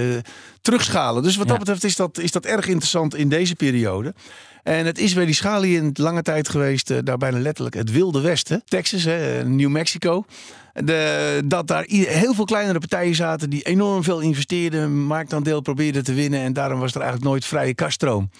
terugschalen. 0.61 1.22
Dus 1.22 1.37
wat 1.37 1.49
dat 1.49 1.58
betreft 1.58 1.84
is 1.84 1.96
dat, 1.96 2.19
is 2.19 2.32
dat 2.32 2.44
erg 2.44 2.67
interessant 2.67 3.14
in 3.14 3.28
deze 3.28 3.55
periode. 3.55 4.14
En 4.62 4.87
het 4.87 4.99
is 4.99 5.14
bij 5.14 5.25
die 5.25 5.34
schalie 5.34 5.76
in 5.76 5.90
lange 5.94 6.22
tijd 6.22 6.49
geweest, 6.49 6.90
uh, 6.90 6.99
daar 7.05 7.17
bijna 7.17 7.38
letterlijk 7.38 7.76
het 7.76 7.90
Wilde 7.90 8.20
Westen. 8.20 8.62
Texas, 8.64 9.05
hè, 9.05 9.44
New 9.44 9.70
Mexico. 9.70 10.25
De, 10.72 11.43
dat 11.44 11.66
daar 11.66 11.84
heel 11.88 12.34
veel 12.34 12.44
kleinere 12.44 12.78
partijen 12.78 13.14
zaten 13.14 13.50
die 13.50 13.62
enorm 13.62 14.02
veel 14.02 14.20
investeerden, 14.20 15.05
marktaandeel 15.05 15.61
probeerden 15.61 16.05
te 16.05 16.14
winnen. 16.14 16.40
En 16.40 16.52
daarom 16.52 16.81
was 16.81 16.94
er 16.94 17.00
eigenlijk 17.00 17.31
nooit 17.31 17.44
vrije 17.44 17.75
kaststroom. 17.75 18.31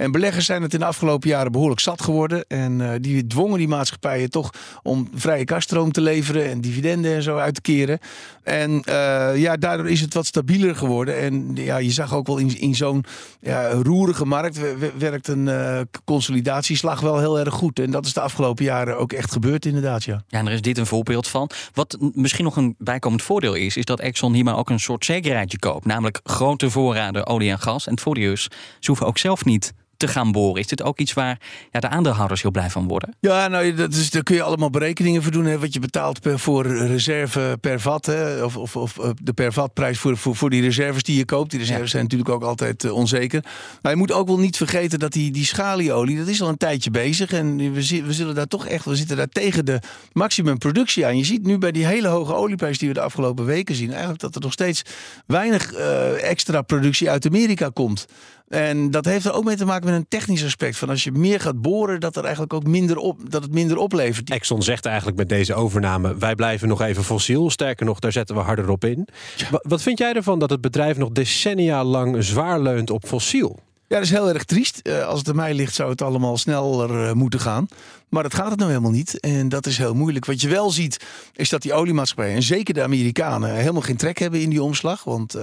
En 0.00 0.12
beleggers 0.12 0.46
zijn 0.46 0.62
het 0.62 0.74
in 0.74 0.78
de 0.78 0.84
afgelopen 0.84 1.28
jaren 1.28 1.52
behoorlijk 1.52 1.80
zat 1.80 2.02
geworden. 2.02 2.44
En 2.48 2.80
uh, 2.80 2.90
die 3.00 3.26
dwongen 3.26 3.58
die 3.58 3.68
maatschappijen 3.68 4.30
toch 4.30 4.50
om 4.82 5.08
vrije 5.14 5.44
kaststroom 5.44 5.92
te 5.92 6.00
leveren 6.00 6.50
en 6.50 6.60
dividenden 6.60 7.14
en 7.14 7.22
zo 7.22 7.36
uit 7.36 7.54
te 7.54 7.60
keren. 7.60 7.98
En 8.42 8.70
uh, 8.70 9.30
ja, 9.36 9.56
daardoor 9.56 9.88
is 9.88 10.00
het 10.00 10.14
wat 10.14 10.26
stabieler 10.26 10.76
geworden. 10.76 11.18
En 11.18 11.50
ja, 11.54 11.76
je 11.76 11.90
zag 11.90 12.14
ook 12.14 12.26
wel 12.26 12.38
in, 12.38 12.60
in 12.60 12.74
zo'n 12.74 13.04
ja, 13.40 13.70
roerige 13.70 14.24
markt 14.24 14.60
werkt 14.98 15.28
een 15.28 15.46
uh, 15.46 15.80
consolidatieslag 16.04 17.00
wel 17.00 17.18
heel 17.18 17.38
erg 17.38 17.54
goed. 17.54 17.78
En 17.78 17.90
dat 17.90 18.06
is 18.06 18.12
de 18.12 18.20
afgelopen 18.20 18.64
jaren 18.64 18.98
ook 18.98 19.12
echt 19.12 19.32
gebeurd 19.32 19.66
inderdaad, 19.66 20.04
ja. 20.04 20.22
Ja, 20.28 20.38
en 20.38 20.46
er 20.46 20.52
is 20.52 20.62
dit 20.62 20.78
een 20.78 20.86
voorbeeld 20.86 21.28
van. 21.28 21.50
Wat 21.74 21.96
misschien 22.14 22.44
nog 22.44 22.56
een 22.56 22.74
bijkomend 22.78 23.22
voordeel 23.22 23.54
is, 23.54 23.76
is 23.76 23.84
dat 23.84 24.00
Exxon 24.00 24.34
hier 24.34 24.44
maar 24.44 24.56
ook 24.56 24.70
een 24.70 24.80
soort 24.80 25.04
zekerheidje 25.04 25.58
koopt. 25.58 25.84
Namelijk 25.84 26.20
grote 26.24 26.70
voorraden 26.70 27.26
olie 27.26 27.50
en 27.50 27.58
gas. 27.58 27.86
En 27.86 27.92
het 27.92 28.02
voordeel 28.02 28.36
ze 28.36 28.50
hoeven 28.86 29.06
ook 29.06 29.18
zelf 29.18 29.44
niet 29.44 29.72
te 30.00 30.08
gaan 30.08 30.32
boren. 30.32 30.60
Is 30.60 30.66
dit 30.66 30.82
ook 30.82 30.98
iets 30.98 31.12
waar 31.12 31.40
ja, 31.70 31.80
de 31.80 31.88
aandeelhouders 31.88 32.42
heel 32.42 32.50
blij 32.50 32.70
van 32.70 32.88
worden? 32.88 33.14
Ja, 33.20 33.48
nou, 33.48 33.74
dat 33.74 33.94
is, 33.94 34.10
daar 34.10 34.22
kun 34.22 34.34
je 34.34 34.42
allemaal 34.42 34.70
berekeningen 34.70 35.22
voor 35.22 35.32
doen. 35.32 35.44
Hè, 35.44 35.58
wat 35.58 35.72
je 35.74 35.80
betaalt 35.80 36.20
per, 36.20 36.38
voor 36.38 36.66
reserve 36.66 37.58
per 37.60 37.80
vat. 37.80 38.06
Hè, 38.06 38.44
of, 38.44 38.56
of, 38.56 38.76
of 38.76 38.92
de 39.22 39.32
per 39.32 39.52
vatprijs 39.52 39.98
voor, 39.98 40.16
voor, 40.16 40.36
voor 40.36 40.50
die 40.50 40.62
reserves 40.62 41.02
die 41.02 41.16
je 41.16 41.24
koopt. 41.24 41.50
Die 41.50 41.60
reserves 41.60 41.90
zijn 41.90 42.02
natuurlijk 42.02 42.30
ook 42.30 42.42
altijd 42.42 42.84
uh, 42.84 42.92
onzeker. 42.92 43.44
Maar 43.82 43.92
je 43.92 43.98
moet 43.98 44.12
ook 44.12 44.26
wel 44.26 44.38
niet 44.38 44.56
vergeten 44.56 44.98
dat 44.98 45.12
die, 45.12 45.30
die 45.30 45.44
schalieolie, 45.44 46.18
dat 46.18 46.28
is 46.28 46.42
al 46.42 46.48
een 46.48 46.56
tijdje 46.56 46.90
bezig. 46.90 47.32
En 47.32 47.56
we, 47.56 48.02
we 48.04 48.12
zullen 48.12 48.34
daar 48.34 48.46
toch 48.46 48.66
echt, 48.66 48.84
we 48.84 48.96
zitten 48.96 49.16
daar 49.16 49.28
tegen 49.28 49.64
de 49.64 49.80
maximum 50.12 50.58
productie 50.58 51.06
aan. 51.06 51.16
Je 51.16 51.24
ziet 51.24 51.46
nu 51.46 51.58
bij 51.58 51.72
die 51.72 51.86
hele 51.86 52.08
hoge 52.08 52.34
olieprijs 52.34 52.78
die 52.78 52.88
we 52.88 52.94
de 52.94 53.00
afgelopen 53.00 53.44
weken 53.44 53.74
zien, 53.74 53.90
eigenlijk 53.90 54.20
dat 54.20 54.34
er 54.34 54.40
nog 54.40 54.52
steeds 54.52 54.82
weinig 55.26 55.74
uh, 55.74 56.30
extra 56.30 56.62
productie 56.62 57.10
uit 57.10 57.26
Amerika 57.26 57.70
komt. 57.72 58.06
En 58.50 58.90
dat 58.90 59.04
heeft 59.04 59.24
er 59.24 59.32
ook 59.32 59.44
mee 59.44 59.56
te 59.56 59.64
maken 59.64 59.86
met 59.86 59.94
een 59.94 60.08
technisch 60.08 60.44
aspect. 60.44 60.76
Van 60.76 60.88
als 60.88 61.04
je 61.04 61.12
meer 61.12 61.40
gaat 61.40 61.60
boren, 61.60 62.00
dat, 62.00 62.16
er 62.16 62.22
eigenlijk 62.22 62.52
ook 62.52 62.66
minder 62.66 62.96
op, 62.96 63.30
dat 63.30 63.42
het 63.42 63.52
minder 63.52 63.76
oplevert. 63.76 64.30
Exxon 64.30 64.62
zegt 64.62 64.86
eigenlijk 64.86 65.16
met 65.16 65.28
deze 65.28 65.54
overname: 65.54 66.16
wij 66.16 66.34
blijven 66.34 66.68
nog 66.68 66.80
even 66.80 67.04
fossiel. 67.04 67.50
Sterker 67.50 67.86
nog, 67.86 67.98
daar 67.98 68.12
zetten 68.12 68.36
we 68.36 68.42
harder 68.42 68.70
op 68.70 68.84
in. 68.84 69.08
Wat 69.50 69.82
vind 69.82 69.98
jij 69.98 70.12
ervan 70.12 70.38
dat 70.38 70.50
het 70.50 70.60
bedrijf 70.60 70.96
nog 70.96 71.10
decennia 71.10 71.84
lang 71.84 72.24
zwaar 72.24 72.60
leunt 72.60 72.90
op 72.90 73.06
fossiel? 73.06 73.58
Ja, 73.86 73.96
dat 73.96 74.04
is 74.04 74.10
heel 74.10 74.28
erg 74.28 74.44
triest. 74.44 74.80
Uh, 74.82 75.06
als 75.06 75.18
het 75.18 75.28
aan 75.28 75.36
mij 75.36 75.54
ligt, 75.54 75.74
zou 75.74 75.90
het 75.90 76.02
allemaal 76.02 76.36
sneller 76.36 76.90
uh, 76.90 77.12
moeten 77.12 77.40
gaan. 77.40 77.68
Maar 78.10 78.22
dat 78.22 78.34
gaat 78.34 78.50
het 78.50 78.58
nou 78.58 78.70
helemaal 78.70 78.90
niet. 78.90 79.20
En 79.20 79.48
dat 79.48 79.66
is 79.66 79.78
heel 79.78 79.94
moeilijk. 79.94 80.24
Wat 80.24 80.40
je 80.40 80.48
wel 80.48 80.70
ziet, 80.70 81.04
is 81.34 81.48
dat 81.48 81.62
die 81.62 81.72
oliemaatschappijen, 81.72 82.36
en 82.36 82.42
zeker 82.42 82.74
de 82.74 82.82
Amerikanen, 82.82 83.54
helemaal 83.54 83.82
geen 83.82 83.96
trek 83.96 84.18
hebben 84.18 84.40
in 84.40 84.50
die 84.50 84.62
omslag. 84.62 85.04
Want 85.04 85.36
uh, 85.36 85.42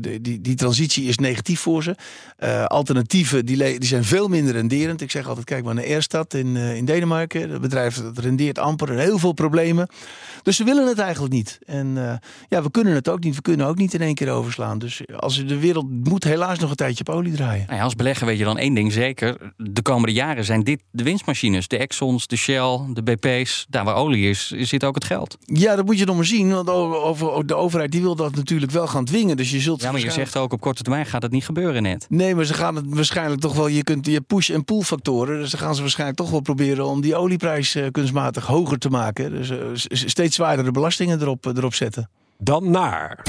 de, 0.00 0.18
die, 0.22 0.40
die 0.40 0.54
transitie 0.54 1.04
is 1.04 1.18
negatief 1.18 1.60
voor 1.60 1.82
ze. 1.82 1.96
alternatieven 2.66 3.46
die, 3.46 3.56
die 3.78 3.88
zijn 3.88 4.04
veel 4.04 4.28
minder 4.28 4.54
renderend. 4.54 5.00
Ik 5.00 5.10
zeg 5.10 5.28
altijd, 5.28 5.46
kijk 5.46 5.64
maar 5.64 5.74
naar 5.74 5.84
Eerstad 5.84 6.34
in, 6.34 6.56
in 6.56 6.84
Denemarken. 6.84 7.50
Het 7.50 7.60
bedrijf 7.60 7.96
dat 7.96 8.18
rendeert 8.18 8.58
amper 8.58 8.98
heel 8.98 9.18
veel 9.18 9.32
problemen. 9.32 9.88
Dus 10.42 10.56
ze 10.56 10.64
willen 10.64 10.86
het 10.86 10.98
eigenlijk 10.98 11.34
niet. 11.34 11.58
En 11.66 12.20
ja, 12.48 12.62
we 12.62 12.70
kunnen 12.70 12.94
het 12.94 13.08
ook 13.08 13.24
niet. 13.24 13.34
We 13.34 13.42
kunnen 13.42 13.66
ook 13.66 13.76
niet 13.76 13.94
in 13.94 14.00
één 14.00 14.14
keer 14.14 14.30
overslaan. 14.30 14.78
Dus 14.78 15.02
als 15.16 15.46
de 15.46 15.58
wereld 15.58 15.90
moet 15.90 16.24
helaas 16.24 16.58
nog 16.58 16.70
een 16.70 16.76
tijdje 16.76 17.04
op 17.06 17.14
olie 17.14 17.32
draaien. 17.32 17.64
Nou 17.66 17.78
ja, 17.78 17.84
als 17.84 17.94
belegger 17.94 18.26
weet 18.26 18.38
je 18.38 18.44
dan 18.44 18.58
één 18.58 18.74
ding 18.74 18.92
zeker. 18.92 19.52
De 19.56 19.82
komende 19.82 20.12
jaren 20.12 20.44
zijn 20.44 20.62
dit 20.62 20.80
de 20.90 21.02
winstmachines. 21.02 21.68
De 21.68 21.76
Exxons, 21.90 22.26
de 22.26 22.36
Shell, 22.36 22.80
de 22.92 23.02
BP's. 23.02 23.66
Daar 23.68 23.84
waar 23.84 23.94
olie 23.94 24.28
is, 24.28 24.50
zit 24.50 24.84
ook 24.84 24.94
het 24.94 25.04
geld. 25.04 25.38
Ja, 25.44 25.76
dat 25.76 25.84
moet 25.84 25.98
je 25.98 26.04
nog 26.04 26.16
maar 26.16 26.24
zien. 26.24 26.52
Want 26.52 26.70
over, 26.70 27.46
de 27.46 27.54
overheid 27.54 27.92
die 27.92 28.00
wil 28.00 28.16
dat 28.16 28.34
natuurlijk 28.34 28.72
wel 28.72 28.86
gaan 28.86 29.04
dwingen. 29.04 29.36
Dus 29.36 29.50
je 29.50 29.60
zult 29.60 29.82
ja, 29.82 29.92
maar 29.92 30.00
je 30.00 30.10
zegt 30.10 30.36
ook 30.36 30.52
op 30.52 30.60
korte 30.60 30.82
termijn 30.82 31.06
gaat 31.06 31.22
het 31.22 31.32
niet 31.32 31.44
gebeuren 31.44 31.82
net. 31.82 32.06
Nee, 32.08 32.34
maar 32.34 32.44
ze 32.44 32.54
gaan 32.54 32.76
het 32.76 32.84
waarschijnlijk 32.88 33.40
toch 33.40 33.54
wel... 33.54 33.66
Je 33.66 33.84
kunt 33.84 34.06
je 34.06 34.20
push- 34.20 34.50
en 34.50 34.64
pull 34.64 34.80
factoren. 34.82 35.38
Dus 35.38 35.50
dan 35.50 35.60
gaan 35.60 35.74
ze 35.74 35.80
waarschijnlijk 35.80 36.18
toch 36.18 36.30
wel 36.30 36.40
proberen 36.40 36.86
om 36.86 37.00
die 37.00 37.16
olieprijs 37.16 37.76
uh, 37.76 37.86
kunstmatig 37.90 38.46
hoger 38.46 38.78
te 38.78 38.88
maken. 38.88 39.30
Dus 39.30 39.50
uh, 39.50 39.58
steeds 39.90 40.36
zwaardere 40.36 40.70
belastingen 40.70 41.20
erop, 41.20 41.46
uh, 41.46 41.56
erop 41.56 41.74
zetten. 41.74 42.10
Dan 42.38 42.70
naar... 42.70 43.22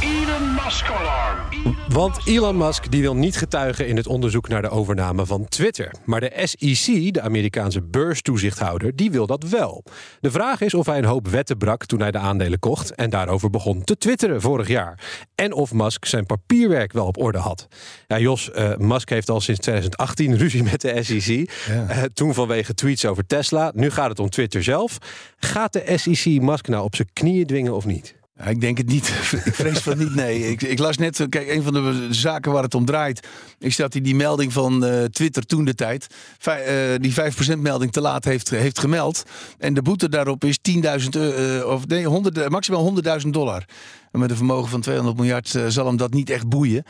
Elon 0.00 0.54
Musk 0.54 0.90
alarm. 0.90 1.43
Want 1.88 2.26
Elon 2.26 2.56
Musk 2.56 2.90
die 2.90 3.00
wil 3.00 3.16
niet 3.16 3.36
getuigen 3.36 3.88
in 3.88 3.96
het 3.96 4.06
onderzoek 4.06 4.48
naar 4.48 4.62
de 4.62 4.68
overname 4.68 5.26
van 5.26 5.48
Twitter. 5.48 5.94
Maar 6.04 6.20
de 6.20 6.32
SEC, 6.42 7.12
de 7.12 7.20
Amerikaanse 7.20 7.82
beurstoezichthouder, 7.82 8.96
die 8.96 9.10
wil 9.10 9.26
dat 9.26 9.42
wel. 9.48 9.84
De 10.20 10.30
vraag 10.30 10.60
is 10.60 10.74
of 10.74 10.86
hij 10.86 10.98
een 10.98 11.04
hoop 11.04 11.28
wetten 11.28 11.58
brak 11.58 11.84
toen 11.84 12.00
hij 12.00 12.10
de 12.10 12.18
aandelen 12.18 12.58
kocht 12.58 12.94
en 12.94 13.10
daarover 13.10 13.50
begon 13.50 13.84
te 13.84 13.96
twitteren 13.96 14.40
vorig 14.40 14.68
jaar. 14.68 15.24
En 15.34 15.52
of 15.52 15.72
Musk 15.72 16.04
zijn 16.04 16.26
papierwerk 16.26 16.92
wel 16.92 17.06
op 17.06 17.18
orde 17.18 17.38
had. 17.38 17.66
Ja, 18.06 18.18
Jos, 18.18 18.50
uh, 18.54 18.76
Musk 18.76 19.08
heeft 19.08 19.30
al 19.30 19.40
sinds 19.40 19.60
2018 19.60 20.36
ruzie 20.36 20.62
met 20.62 20.80
de 20.80 21.02
SEC. 21.02 21.50
Ja. 21.68 21.90
Uh, 21.90 22.02
toen 22.14 22.34
vanwege 22.34 22.74
tweets 22.74 23.04
over 23.04 23.26
Tesla. 23.26 23.72
Nu 23.74 23.90
gaat 23.90 24.08
het 24.08 24.18
om 24.18 24.30
Twitter 24.30 24.62
zelf. 24.62 24.98
Gaat 25.36 25.72
de 25.72 25.92
SEC 25.96 26.40
Musk 26.40 26.68
nou 26.68 26.84
op 26.84 26.94
zijn 26.94 27.08
knieën 27.12 27.46
dwingen 27.46 27.74
of 27.74 27.84
niet? 27.84 28.22
Ik 28.42 28.60
denk 28.60 28.78
het 28.78 28.86
niet. 28.86 29.08
ik 29.44 29.54
vrees 29.54 29.78
van 29.78 29.98
niet, 29.98 30.14
nee. 30.14 30.50
Ik, 30.50 30.62
ik, 30.62 30.78
las 30.78 30.96
net, 30.96 31.26
kijk, 31.28 31.48
een 31.48 31.62
van 31.62 31.72
de 31.72 32.06
zaken 32.10 32.52
waar 32.52 32.62
het 32.62 32.74
om 32.74 32.84
draait... 32.84 33.26
is 33.58 33.76
dat 33.76 33.92
hij 33.92 34.02
die 34.02 34.14
melding 34.14 34.52
van 34.52 34.84
uh, 34.84 35.04
Twitter 35.04 35.46
toen 35.46 35.64
de 35.64 35.74
tijd... 35.74 36.06
Uh, 36.48 36.54
die 37.00 37.14
5% 37.56 37.58
melding 37.58 37.92
te 37.92 38.00
laat 38.00 38.24
heeft, 38.24 38.50
heeft 38.50 38.78
gemeld. 38.78 39.22
En 39.58 39.74
de 39.74 39.82
boete 39.82 40.08
daarop 40.08 40.44
is 40.44 40.58
10.000 40.70 40.80
uh, 41.16 41.66
of 41.66 41.86
nee, 41.86 42.06
100, 42.06 42.48
maximaal 42.48 43.02
100.000 43.22 43.28
dollar. 43.28 43.64
En 44.12 44.20
met 44.20 44.30
een 44.30 44.36
vermogen 44.36 44.70
van 44.70 44.80
200 44.80 45.16
miljard 45.16 45.54
zal 45.68 45.86
hem 45.86 45.96
dat 45.96 46.12
niet 46.12 46.30
echt 46.30 46.48
boeien. 46.48 46.84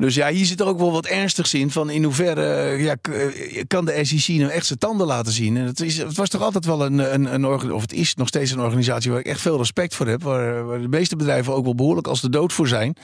Dus 0.00 0.14
ja, 0.14 0.28
hier 0.28 0.46
zit 0.46 0.60
er 0.60 0.66
ook 0.66 0.78
wel 0.78 0.92
wat 0.92 1.06
ernstigs 1.06 1.54
in. 1.54 1.70
Van 1.70 1.90
in 1.90 2.04
hoeverre 2.04 2.76
ja, 2.82 2.94
kan 3.66 3.84
de 3.84 4.04
SEC 4.04 4.36
nou 4.36 4.50
echt 4.50 4.66
zijn 4.66 4.78
tanden 4.78 5.06
laten 5.06 5.32
zien? 5.32 5.56
En 5.56 5.64
het, 5.64 5.80
is, 5.80 5.98
het 5.98 6.16
was 6.16 6.28
toch 6.28 6.42
altijd 6.42 6.64
wel 6.64 6.84
een, 6.84 7.14
een, 7.14 7.34
een 7.34 7.72
of 7.72 7.82
het 7.82 7.92
is 7.92 8.14
nog 8.14 8.28
steeds 8.28 8.50
een 8.50 8.60
organisatie 8.60 9.10
waar 9.10 9.20
ik 9.20 9.26
echt 9.26 9.40
veel 9.40 9.56
respect 9.56 9.94
voor 9.94 10.06
heb. 10.06 10.22
Waar, 10.22 10.64
waar 10.64 10.80
de 10.80 10.88
meeste 10.88 11.16
bedrijven 11.16 11.54
ook 11.54 11.64
wel 11.64 11.74
behoorlijk 11.74 12.06
als 12.06 12.20
de 12.20 12.30
dood 12.30 12.52
voor 12.52 12.68
zijn. 12.68 12.96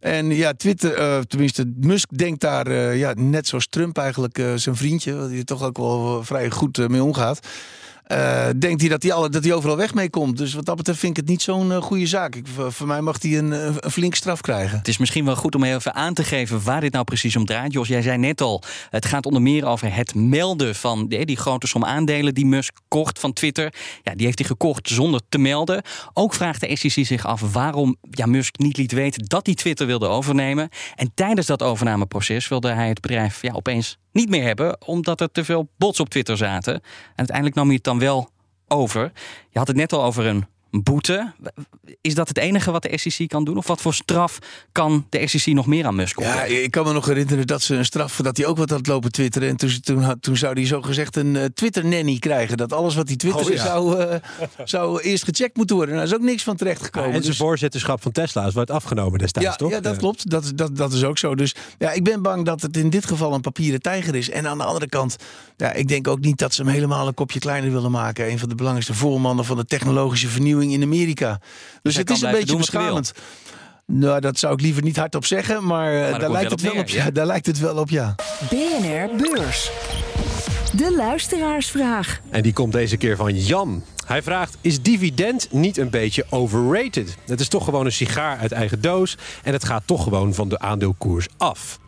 En 0.00 0.30
ja, 0.30 0.52
Twitter, 0.52 0.98
uh, 0.98 1.18
tenminste, 1.18 1.72
Musk 1.80 2.08
denkt 2.16 2.40
daar 2.40 2.96
ja, 2.96 3.12
net 3.16 3.46
zoals 3.46 3.66
Trump 3.66 3.98
eigenlijk, 3.98 4.42
zijn 4.54 4.76
vriendje, 4.76 5.28
die 5.28 5.38
er 5.38 5.44
toch 5.44 5.62
ook 5.62 5.76
wel 5.76 6.24
vrij 6.24 6.50
goed 6.50 6.88
mee 6.88 7.02
omgaat. 7.02 7.46
Uh, 8.12 8.48
denkt 8.56 8.80
hij 8.80 8.90
dat 8.90 9.02
hij, 9.02 9.12
alle, 9.12 9.28
dat 9.28 9.44
hij 9.44 9.52
overal 9.52 9.76
weg 9.76 9.94
mee 9.94 10.10
komt. 10.10 10.36
Dus 10.36 10.54
wat 10.54 10.64
dat 10.64 10.76
betreft 10.76 10.98
vind 10.98 11.16
ik 11.16 11.22
het 11.22 11.30
niet 11.30 11.42
zo'n 11.42 11.68
uh, 11.68 11.82
goede 11.82 12.06
zaak. 12.06 12.34
Ik, 12.34 12.46
voor 12.68 12.86
mij 12.86 13.00
mag 13.00 13.22
hij 13.22 13.38
een, 13.38 13.50
een 13.50 13.90
flink 13.90 14.14
straf 14.14 14.40
krijgen. 14.40 14.78
Het 14.78 14.88
is 14.88 14.98
misschien 14.98 15.24
wel 15.24 15.36
goed 15.36 15.54
om 15.54 15.64
even 15.64 15.94
aan 15.94 16.14
te 16.14 16.24
geven 16.24 16.62
waar 16.62 16.80
dit 16.80 16.92
nou 16.92 17.04
precies 17.04 17.36
om 17.36 17.44
draait. 17.44 17.72
Jos, 17.72 17.88
jij 17.88 18.02
zei 18.02 18.18
net 18.18 18.40
al, 18.40 18.62
het 18.90 19.06
gaat 19.06 19.26
onder 19.26 19.42
meer 19.42 19.66
over 19.66 19.94
het 19.94 20.14
melden 20.14 20.74
van 20.74 21.08
die, 21.08 21.26
die 21.26 21.36
grote 21.36 21.66
som 21.66 21.84
aandelen 21.84 22.34
die 22.34 22.46
Musk 22.46 22.76
kocht 22.88 23.18
van 23.18 23.32
Twitter. 23.32 23.74
Ja, 24.02 24.14
die 24.14 24.26
heeft 24.26 24.38
hij 24.38 24.48
gekocht 24.48 24.88
zonder 24.88 25.20
te 25.28 25.38
melden. 25.38 25.82
Ook 26.12 26.34
vraagt 26.34 26.60
de 26.60 26.76
SEC 26.76 27.06
zich 27.06 27.26
af 27.26 27.52
waarom 27.52 27.96
ja, 28.10 28.26
Musk 28.26 28.58
niet 28.58 28.76
liet 28.76 28.92
weten 28.92 29.24
dat 29.28 29.46
hij 29.46 29.54
Twitter 29.54 29.86
wilde 29.86 30.06
overnemen. 30.06 30.68
En 30.94 31.10
tijdens 31.14 31.46
dat 31.46 31.62
overnameproces 31.62 32.48
wilde 32.48 32.70
hij 32.72 32.88
het 32.88 33.00
bedrijf 33.00 33.42
ja, 33.42 33.52
opeens 33.52 33.98
niet 34.12 34.28
meer 34.28 34.42
hebben, 34.42 34.86
omdat 34.86 35.20
er 35.20 35.30
te 35.30 35.44
veel 35.44 35.68
bots 35.76 36.00
op 36.00 36.08
Twitter 36.08 36.36
zaten. 36.36 36.74
En 36.74 36.82
uiteindelijk 37.14 37.56
nam 37.56 37.66
hij 37.66 37.74
het 37.74 37.84
dan 37.84 37.98
wel 37.98 38.30
over. 38.68 39.12
Je 39.50 39.58
had 39.58 39.68
het 39.68 39.76
net 39.76 39.92
al 39.92 40.04
over 40.04 40.26
een 40.26 40.46
boete. 40.80 41.32
Is 42.00 42.14
dat 42.14 42.28
het 42.28 42.38
enige 42.38 42.70
wat 42.70 42.82
de 42.82 42.98
SEC 42.98 43.28
kan 43.28 43.44
doen? 43.44 43.56
Of 43.56 43.66
wat 43.66 43.80
voor 43.80 43.94
straf 43.94 44.38
kan 44.72 45.06
de 45.08 45.26
SEC 45.26 45.54
nog 45.54 45.66
meer 45.66 45.86
aan 45.86 45.94
Musk 45.94 46.20
Ja, 46.20 46.42
ik 46.42 46.70
kan 46.70 46.84
me 46.84 46.92
nog 46.92 47.06
herinneren 47.06 47.46
dat 47.46 47.62
ze 47.62 47.74
een 47.74 47.84
straf... 47.84 48.16
dat 48.16 48.36
hij 48.36 48.46
ook 48.46 48.56
wat 48.56 48.70
had 48.70 48.86
lopen 48.86 49.12
twitteren. 49.12 49.48
En 49.48 49.56
toen, 49.56 49.80
toen, 49.80 50.02
had, 50.02 50.22
toen 50.22 50.36
zou 50.36 50.54
hij 50.54 50.66
zo 50.66 50.82
gezegd 50.82 51.16
een 51.16 51.34
uh, 51.34 51.44
Twitter-nanny 51.44 52.18
krijgen. 52.18 52.56
Dat 52.56 52.72
alles 52.72 52.94
wat 52.94 53.08
hij 53.08 53.16
twitterde 53.16 53.52
oh, 53.52 53.64
zou, 53.64 54.00
uh, 54.00 54.14
zou 54.64 55.00
eerst 55.00 55.24
gecheckt 55.24 55.56
moeten 55.56 55.76
worden. 55.76 55.94
Nou, 55.94 56.08
daar 56.08 56.16
is 56.16 56.22
ook 56.22 56.30
niks 56.30 56.42
van 56.42 56.56
terecht 56.56 56.82
gekomen. 56.82 57.08
en 57.08 57.14
zijn 57.14 57.26
dus... 57.26 57.36
voorzitterschap 57.36 58.02
van 58.02 58.12
Tesla 58.12 58.46
is 58.46 58.54
wat 58.54 58.70
afgenomen 58.70 59.18
destijds, 59.18 59.48
ja, 59.48 59.56
toch? 59.56 59.70
Ja, 59.70 59.80
dat 59.80 59.96
klopt. 59.96 60.30
Dat, 60.30 60.52
dat, 60.54 60.76
dat 60.76 60.92
is 60.92 61.04
ook 61.04 61.18
zo. 61.18 61.34
Dus 61.34 61.54
ja, 61.78 61.92
ik 61.92 62.04
ben 62.04 62.22
bang 62.22 62.44
dat 62.44 62.62
het 62.62 62.76
in 62.76 62.90
dit 62.90 63.06
geval 63.06 63.34
een 63.34 63.40
papieren 63.40 63.80
tijger 63.80 64.14
is. 64.14 64.30
En 64.30 64.46
aan 64.46 64.58
de 64.58 64.64
andere 64.64 64.88
kant, 64.88 65.16
ja, 65.56 65.72
ik 65.72 65.88
denk 65.88 66.08
ook 66.08 66.20
niet 66.20 66.38
dat 66.38 66.54
ze 66.54 66.62
hem 66.62 66.72
helemaal 66.72 67.06
een 67.06 67.14
kopje 67.14 67.38
kleiner 67.38 67.72
willen 67.72 67.90
maken. 67.90 68.30
Een 68.30 68.38
van 68.38 68.48
de 68.48 68.54
belangrijkste 68.54 68.94
voormannen 68.94 69.44
van 69.44 69.56
de 69.56 69.64
technologische 69.64 70.28
vernieuwing 70.28 70.61
in 70.70 70.82
Amerika. 70.82 71.40
Dus, 71.82 71.96
het 71.96 72.10
is 72.10 72.20
een 72.20 72.30
beetje 72.30 72.56
beschamend. 72.56 73.12
Nou, 73.86 74.20
dat 74.20 74.38
zou 74.38 74.54
ik 74.54 74.60
liever 74.60 74.82
niet 74.82 74.96
hardop 74.96 75.24
zeggen, 75.24 75.64
maar, 75.64 76.10
maar 76.10 76.20
daar, 76.20 76.30
lijkt 76.30 76.50
het 76.50 76.60
wel 76.60 76.76
op, 76.76 76.88
ja. 76.88 77.10
daar 77.10 77.26
lijkt 77.26 77.46
het 77.46 77.58
wel 77.58 77.76
op, 77.76 77.90
ja. 77.90 78.14
BNR 78.50 79.10
Beurs. 79.16 79.70
De 80.76 80.94
luisteraarsvraag. 80.96 82.20
En 82.30 82.42
die 82.42 82.52
komt 82.52 82.72
deze 82.72 82.96
keer 82.96 83.16
van 83.16 83.38
Jan. 83.38 83.84
Hij 84.06 84.22
vraagt: 84.22 84.56
Is 84.60 84.82
dividend 84.82 85.48
niet 85.50 85.76
een 85.76 85.90
beetje 85.90 86.24
overrated? 86.30 87.16
Het 87.26 87.40
is 87.40 87.48
toch 87.48 87.64
gewoon 87.64 87.84
een 87.84 87.92
sigaar 87.92 88.38
uit 88.38 88.52
eigen 88.52 88.80
doos 88.80 89.16
en 89.42 89.52
het 89.52 89.64
gaat 89.64 89.82
toch 89.86 90.02
gewoon 90.02 90.34
van 90.34 90.48
de 90.48 90.58
aandeelkoers 90.58 91.26
af. 91.36 91.78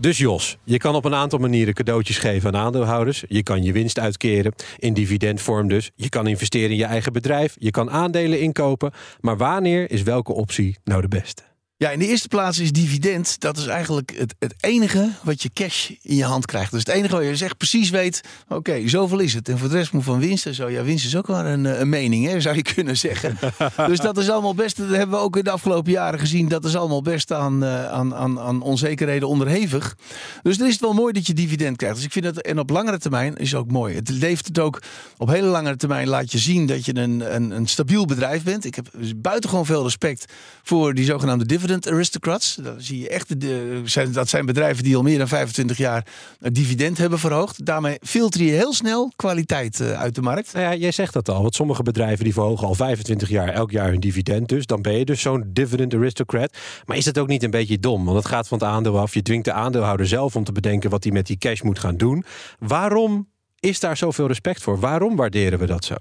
Dus 0.00 0.18
Jos, 0.18 0.58
je 0.64 0.78
kan 0.78 0.94
op 0.94 1.04
een 1.04 1.14
aantal 1.14 1.38
manieren 1.38 1.74
cadeautjes 1.74 2.18
geven 2.18 2.54
aan 2.54 2.62
aandeelhouders. 2.62 3.24
Je 3.28 3.42
kan 3.42 3.62
je 3.62 3.72
winst 3.72 3.98
uitkeren, 3.98 4.52
in 4.78 4.94
dividendvorm 4.94 5.68
dus. 5.68 5.90
Je 5.94 6.08
kan 6.08 6.26
investeren 6.26 6.70
in 6.70 6.76
je 6.76 6.84
eigen 6.84 7.12
bedrijf. 7.12 7.56
Je 7.58 7.70
kan 7.70 7.90
aandelen 7.90 8.40
inkopen. 8.40 8.92
Maar 9.20 9.36
wanneer 9.36 9.90
is 9.90 10.02
welke 10.02 10.32
optie 10.32 10.76
nou 10.84 11.00
de 11.00 11.08
beste? 11.08 11.49
Ja, 11.82 11.90
in 11.90 11.98
de 11.98 12.06
eerste 12.06 12.28
plaats 12.28 12.58
is 12.58 12.72
dividend. 12.72 13.40
Dat 13.40 13.56
is 13.56 13.66
eigenlijk 13.66 14.14
het, 14.16 14.34
het 14.38 14.54
enige 14.60 15.10
wat 15.22 15.42
je 15.42 15.50
cash 15.54 15.90
in 16.02 16.16
je 16.16 16.24
hand 16.24 16.46
krijgt. 16.46 16.70
Dus 16.70 16.80
het 16.80 16.88
enige 16.88 17.14
wat 17.14 17.24
je 17.24 17.36
zegt 17.36 17.56
precies 17.56 17.90
weet. 17.90 18.20
Oké, 18.48 18.88
zoveel 18.88 19.18
is 19.18 19.34
het. 19.34 19.48
En 19.48 19.58
voor 19.58 19.68
de 19.68 19.74
rest 19.74 19.92
moet 19.92 20.04
van 20.04 20.18
winsten 20.18 20.54
zo. 20.54 20.68
Ja, 20.68 20.82
winst 20.82 21.04
is 21.04 21.16
ook 21.16 21.26
wel 21.26 21.44
een, 21.44 21.80
een 21.80 21.88
mening, 21.88 22.26
hè, 22.26 22.40
zou 22.40 22.56
je 22.56 22.62
kunnen 22.62 22.96
zeggen. 22.96 23.38
dus 23.86 23.98
dat 23.98 24.18
is 24.18 24.30
allemaal 24.30 24.54
best. 24.54 24.76
Dat 24.76 24.88
hebben 24.88 25.18
we 25.18 25.24
ook 25.24 25.36
in 25.36 25.44
de 25.44 25.50
afgelopen 25.50 25.92
jaren 25.92 26.18
gezien. 26.18 26.48
Dat 26.48 26.64
is 26.64 26.76
allemaal 26.76 27.02
best 27.02 27.32
aan, 27.32 27.64
aan, 27.64 28.14
aan, 28.14 28.40
aan 28.40 28.62
onzekerheden 28.62 29.28
onderhevig. 29.28 29.96
Dus 30.42 30.58
dan 30.58 30.66
is 30.66 30.72
het 30.72 30.82
wel 30.82 30.92
mooi 30.92 31.12
dat 31.12 31.26
je 31.26 31.34
dividend 31.34 31.76
krijgt. 31.76 31.96
Dus 31.96 32.04
ik 32.04 32.12
vind 32.12 32.24
het. 32.24 32.42
En 32.42 32.58
op 32.58 32.70
langere 32.70 32.98
termijn 32.98 33.36
is 33.36 33.50
het 33.50 33.60
ook 33.60 33.70
mooi. 33.70 33.94
Het 33.94 34.08
leeft 34.08 34.46
het 34.46 34.58
ook. 34.58 34.82
Op 35.16 35.28
hele 35.28 35.46
langere 35.46 35.76
termijn 35.76 36.08
laat 36.08 36.32
je 36.32 36.38
zien 36.38 36.66
dat 36.66 36.84
je 36.84 36.96
een, 36.96 37.34
een, 37.34 37.50
een 37.50 37.66
stabiel 37.66 38.04
bedrijf 38.04 38.42
bent. 38.42 38.64
Ik 38.64 38.74
heb 38.74 38.90
buitengewoon 39.16 39.66
veel 39.66 39.82
respect 39.82 40.32
voor 40.62 40.94
die 40.94 41.04
zogenaamde 41.04 41.46
dividend 41.46 41.68
aristocrats. 41.78 42.54
Dat 42.54 42.74
zie 42.78 43.00
je 43.00 43.08
echt. 43.08 43.40
De, 43.40 43.82
dat 44.12 44.28
zijn 44.28 44.46
bedrijven 44.46 44.84
die 44.84 44.96
al 44.96 45.02
meer 45.02 45.18
dan 45.18 45.28
25 45.28 45.76
jaar 45.76 46.06
het 46.40 46.54
dividend 46.54 46.98
hebben 46.98 47.18
verhoogd. 47.18 47.66
Daarmee 47.66 47.98
filter 48.02 48.42
je 48.42 48.50
heel 48.50 48.72
snel 48.72 49.12
kwaliteit 49.16 49.80
eh, 49.80 50.00
uit 50.00 50.14
de 50.14 50.22
markt. 50.22 50.52
Nou 50.52 50.64
ja, 50.64 50.74
jij 50.74 50.90
zegt 50.90 51.12
dat 51.12 51.28
al. 51.28 51.42
Want 51.42 51.54
sommige 51.54 51.82
bedrijven 51.82 52.24
die 52.24 52.32
verhogen 52.32 52.66
al 52.66 52.74
25 52.74 53.28
jaar 53.28 53.48
elk 53.48 53.70
jaar 53.70 53.88
hun 53.88 54.00
dividend. 54.00 54.48
Dus 54.48 54.66
dan 54.66 54.82
ben 54.82 54.98
je 54.98 55.04
dus 55.04 55.20
zo'n 55.20 55.44
dividend 55.46 55.94
aristocrat. 55.94 56.56
Maar 56.84 56.96
is 56.96 57.04
dat 57.04 57.18
ook 57.18 57.28
niet 57.28 57.42
een 57.42 57.50
beetje 57.50 57.78
dom? 57.78 58.04
Want 58.04 58.16
het 58.16 58.26
gaat 58.26 58.48
van 58.48 58.58
het 58.58 58.66
aandeel 58.66 58.98
af. 58.98 59.14
Je 59.14 59.22
dwingt 59.22 59.44
de 59.44 59.52
aandeelhouder 59.52 60.06
zelf 60.06 60.36
om 60.36 60.44
te 60.44 60.52
bedenken 60.52 60.90
wat 60.90 61.04
hij 61.04 61.12
met 61.12 61.26
die 61.26 61.38
cash 61.38 61.60
moet 61.60 61.78
gaan 61.78 61.96
doen. 61.96 62.24
Waarom 62.58 63.28
is 63.60 63.80
daar 63.80 63.96
zoveel 63.96 64.26
respect 64.26 64.62
voor? 64.62 64.80
Waarom 64.80 65.16
waarderen 65.16 65.58
we 65.58 65.66
dat 65.66 65.84
zo? 65.84 65.96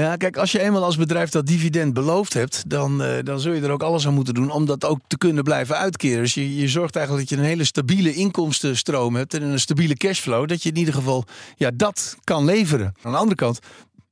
Ja, 0.00 0.16
kijk, 0.16 0.36
als 0.36 0.52
je 0.52 0.60
eenmaal 0.60 0.84
als 0.84 0.96
bedrijf 0.96 1.30
dat 1.30 1.46
dividend 1.46 1.94
beloofd 1.94 2.32
hebt, 2.32 2.64
dan, 2.66 3.02
uh, 3.02 3.18
dan 3.22 3.40
zul 3.40 3.52
je 3.52 3.60
er 3.60 3.70
ook 3.70 3.82
alles 3.82 4.06
aan 4.06 4.14
moeten 4.14 4.34
doen 4.34 4.50
om 4.50 4.66
dat 4.66 4.84
ook 4.84 4.98
te 5.06 5.18
kunnen 5.18 5.44
blijven 5.44 5.76
uitkeren. 5.76 6.22
Dus 6.22 6.34
je, 6.34 6.56
je 6.56 6.68
zorgt 6.68 6.96
eigenlijk 6.96 7.28
dat 7.28 7.38
je 7.38 7.44
een 7.44 7.50
hele 7.50 7.64
stabiele 7.64 8.14
inkomstenstroom 8.14 9.14
hebt 9.16 9.34
en 9.34 9.42
een 9.42 9.60
stabiele 9.60 9.94
cashflow, 9.94 10.48
dat 10.48 10.62
je 10.62 10.68
in 10.68 10.76
ieder 10.76 10.94
geval 10.94 11.24
ja, 11.56 11.70
dat 11.74 12.16
kan 12.24 12.44
leveren. 12.44 12.94
Aan 13.02 13.12
de 13.12 13.18
andere 13.18 13.36
kant 13.36 13.58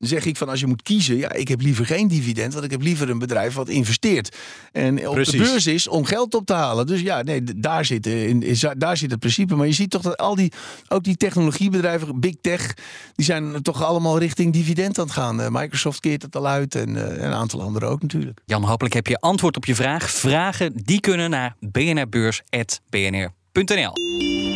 zeg 0.08 0.24
ik 0.24 0.36
van 0.36 0.48
als 0.48 0.60
je 0.60 0.66
moet 0.66 0.82
kiezen, 0.82 1.16
ja, 1.16 1.32
ik 1.32 1.48
heb 1.48 1.60
liever 1.60 1.86
geen 1.86 2.08
dividend, 2.08 2.52
want 2.52 2.64
ik 2.64 2.70
heb 2.70 2.82
liever 2.82 3.10
een 3.10 3.18
bedrijf 3.18 3.54
wat 3.54 3.68
investeert. 3.68 4.36
En 4.72 5.08
op 5.08 5.24
de 5.24 5.36
beurs 5.36 5.66
is 5.66 5.88
om 5.88 6.04
geld 6.04 6.34
op 6.34 6.46
te 6.46 6.52
halen. 6.52 6.86
Dus 6.86 7.00
ja, 7.00 7.22
nee, 7.22 7.42
daar 7.56 7.84
zit, 7.84 8.06
in, 8.06 8.56
daar 8.76 8.96
zit 8.96 9.10
het 9.10 9.20
principe. 9.20 9.54
Maar 9.54 9.66
je 9.66 9.72
ziet 9.72 9.90
toch 9.90 10.02
dat 10.02 10.16
al 10.16 10.34
die, 10.34 10.52
ook 10.88 11.04
die 11.04 11.16
technologiebedrijven, 11.16 12.20
big 12.20 12.34
tech, 12.40 12.74
die 13.14 13.24
zijn 13.24 13.62
toch 13.62 13.82
allemaal 13.82 14.18
richting 14.18 14.52
dividend 14.52 14.98
aan 14.98 15.04
het 15.04 15.14
gaan. 15.14 15.40
Eh, 15.40 15.46
Microsoft 15.50 16.00
keert 16.00 16.22
het 16.22 16.36
al 16.36 16.46
uit 16.46 16.74
en 16.74 16.88
uh, 16.88 17.02
een 17.02 17.32
aantal 17.32 17.62
anderen 17.62 17.88
ook 17.88 18.02
natuurlijk. 18.02 18.40
Jan, 18.44 18.64
hopelijk 18.64 18.94
heb 18.94 19.06
je 19.06 19.20
antwoord 19.20 19.56
op 19.56 19.64
je 19.64 19.74
vraag. 19.74 20.10
Vragen 20.10 20.72
die 20.74 21.00
kunnen 21.00 21.30
naar 21.30 21.56
bnrbeurs.bnr.nl. 21.60 24.51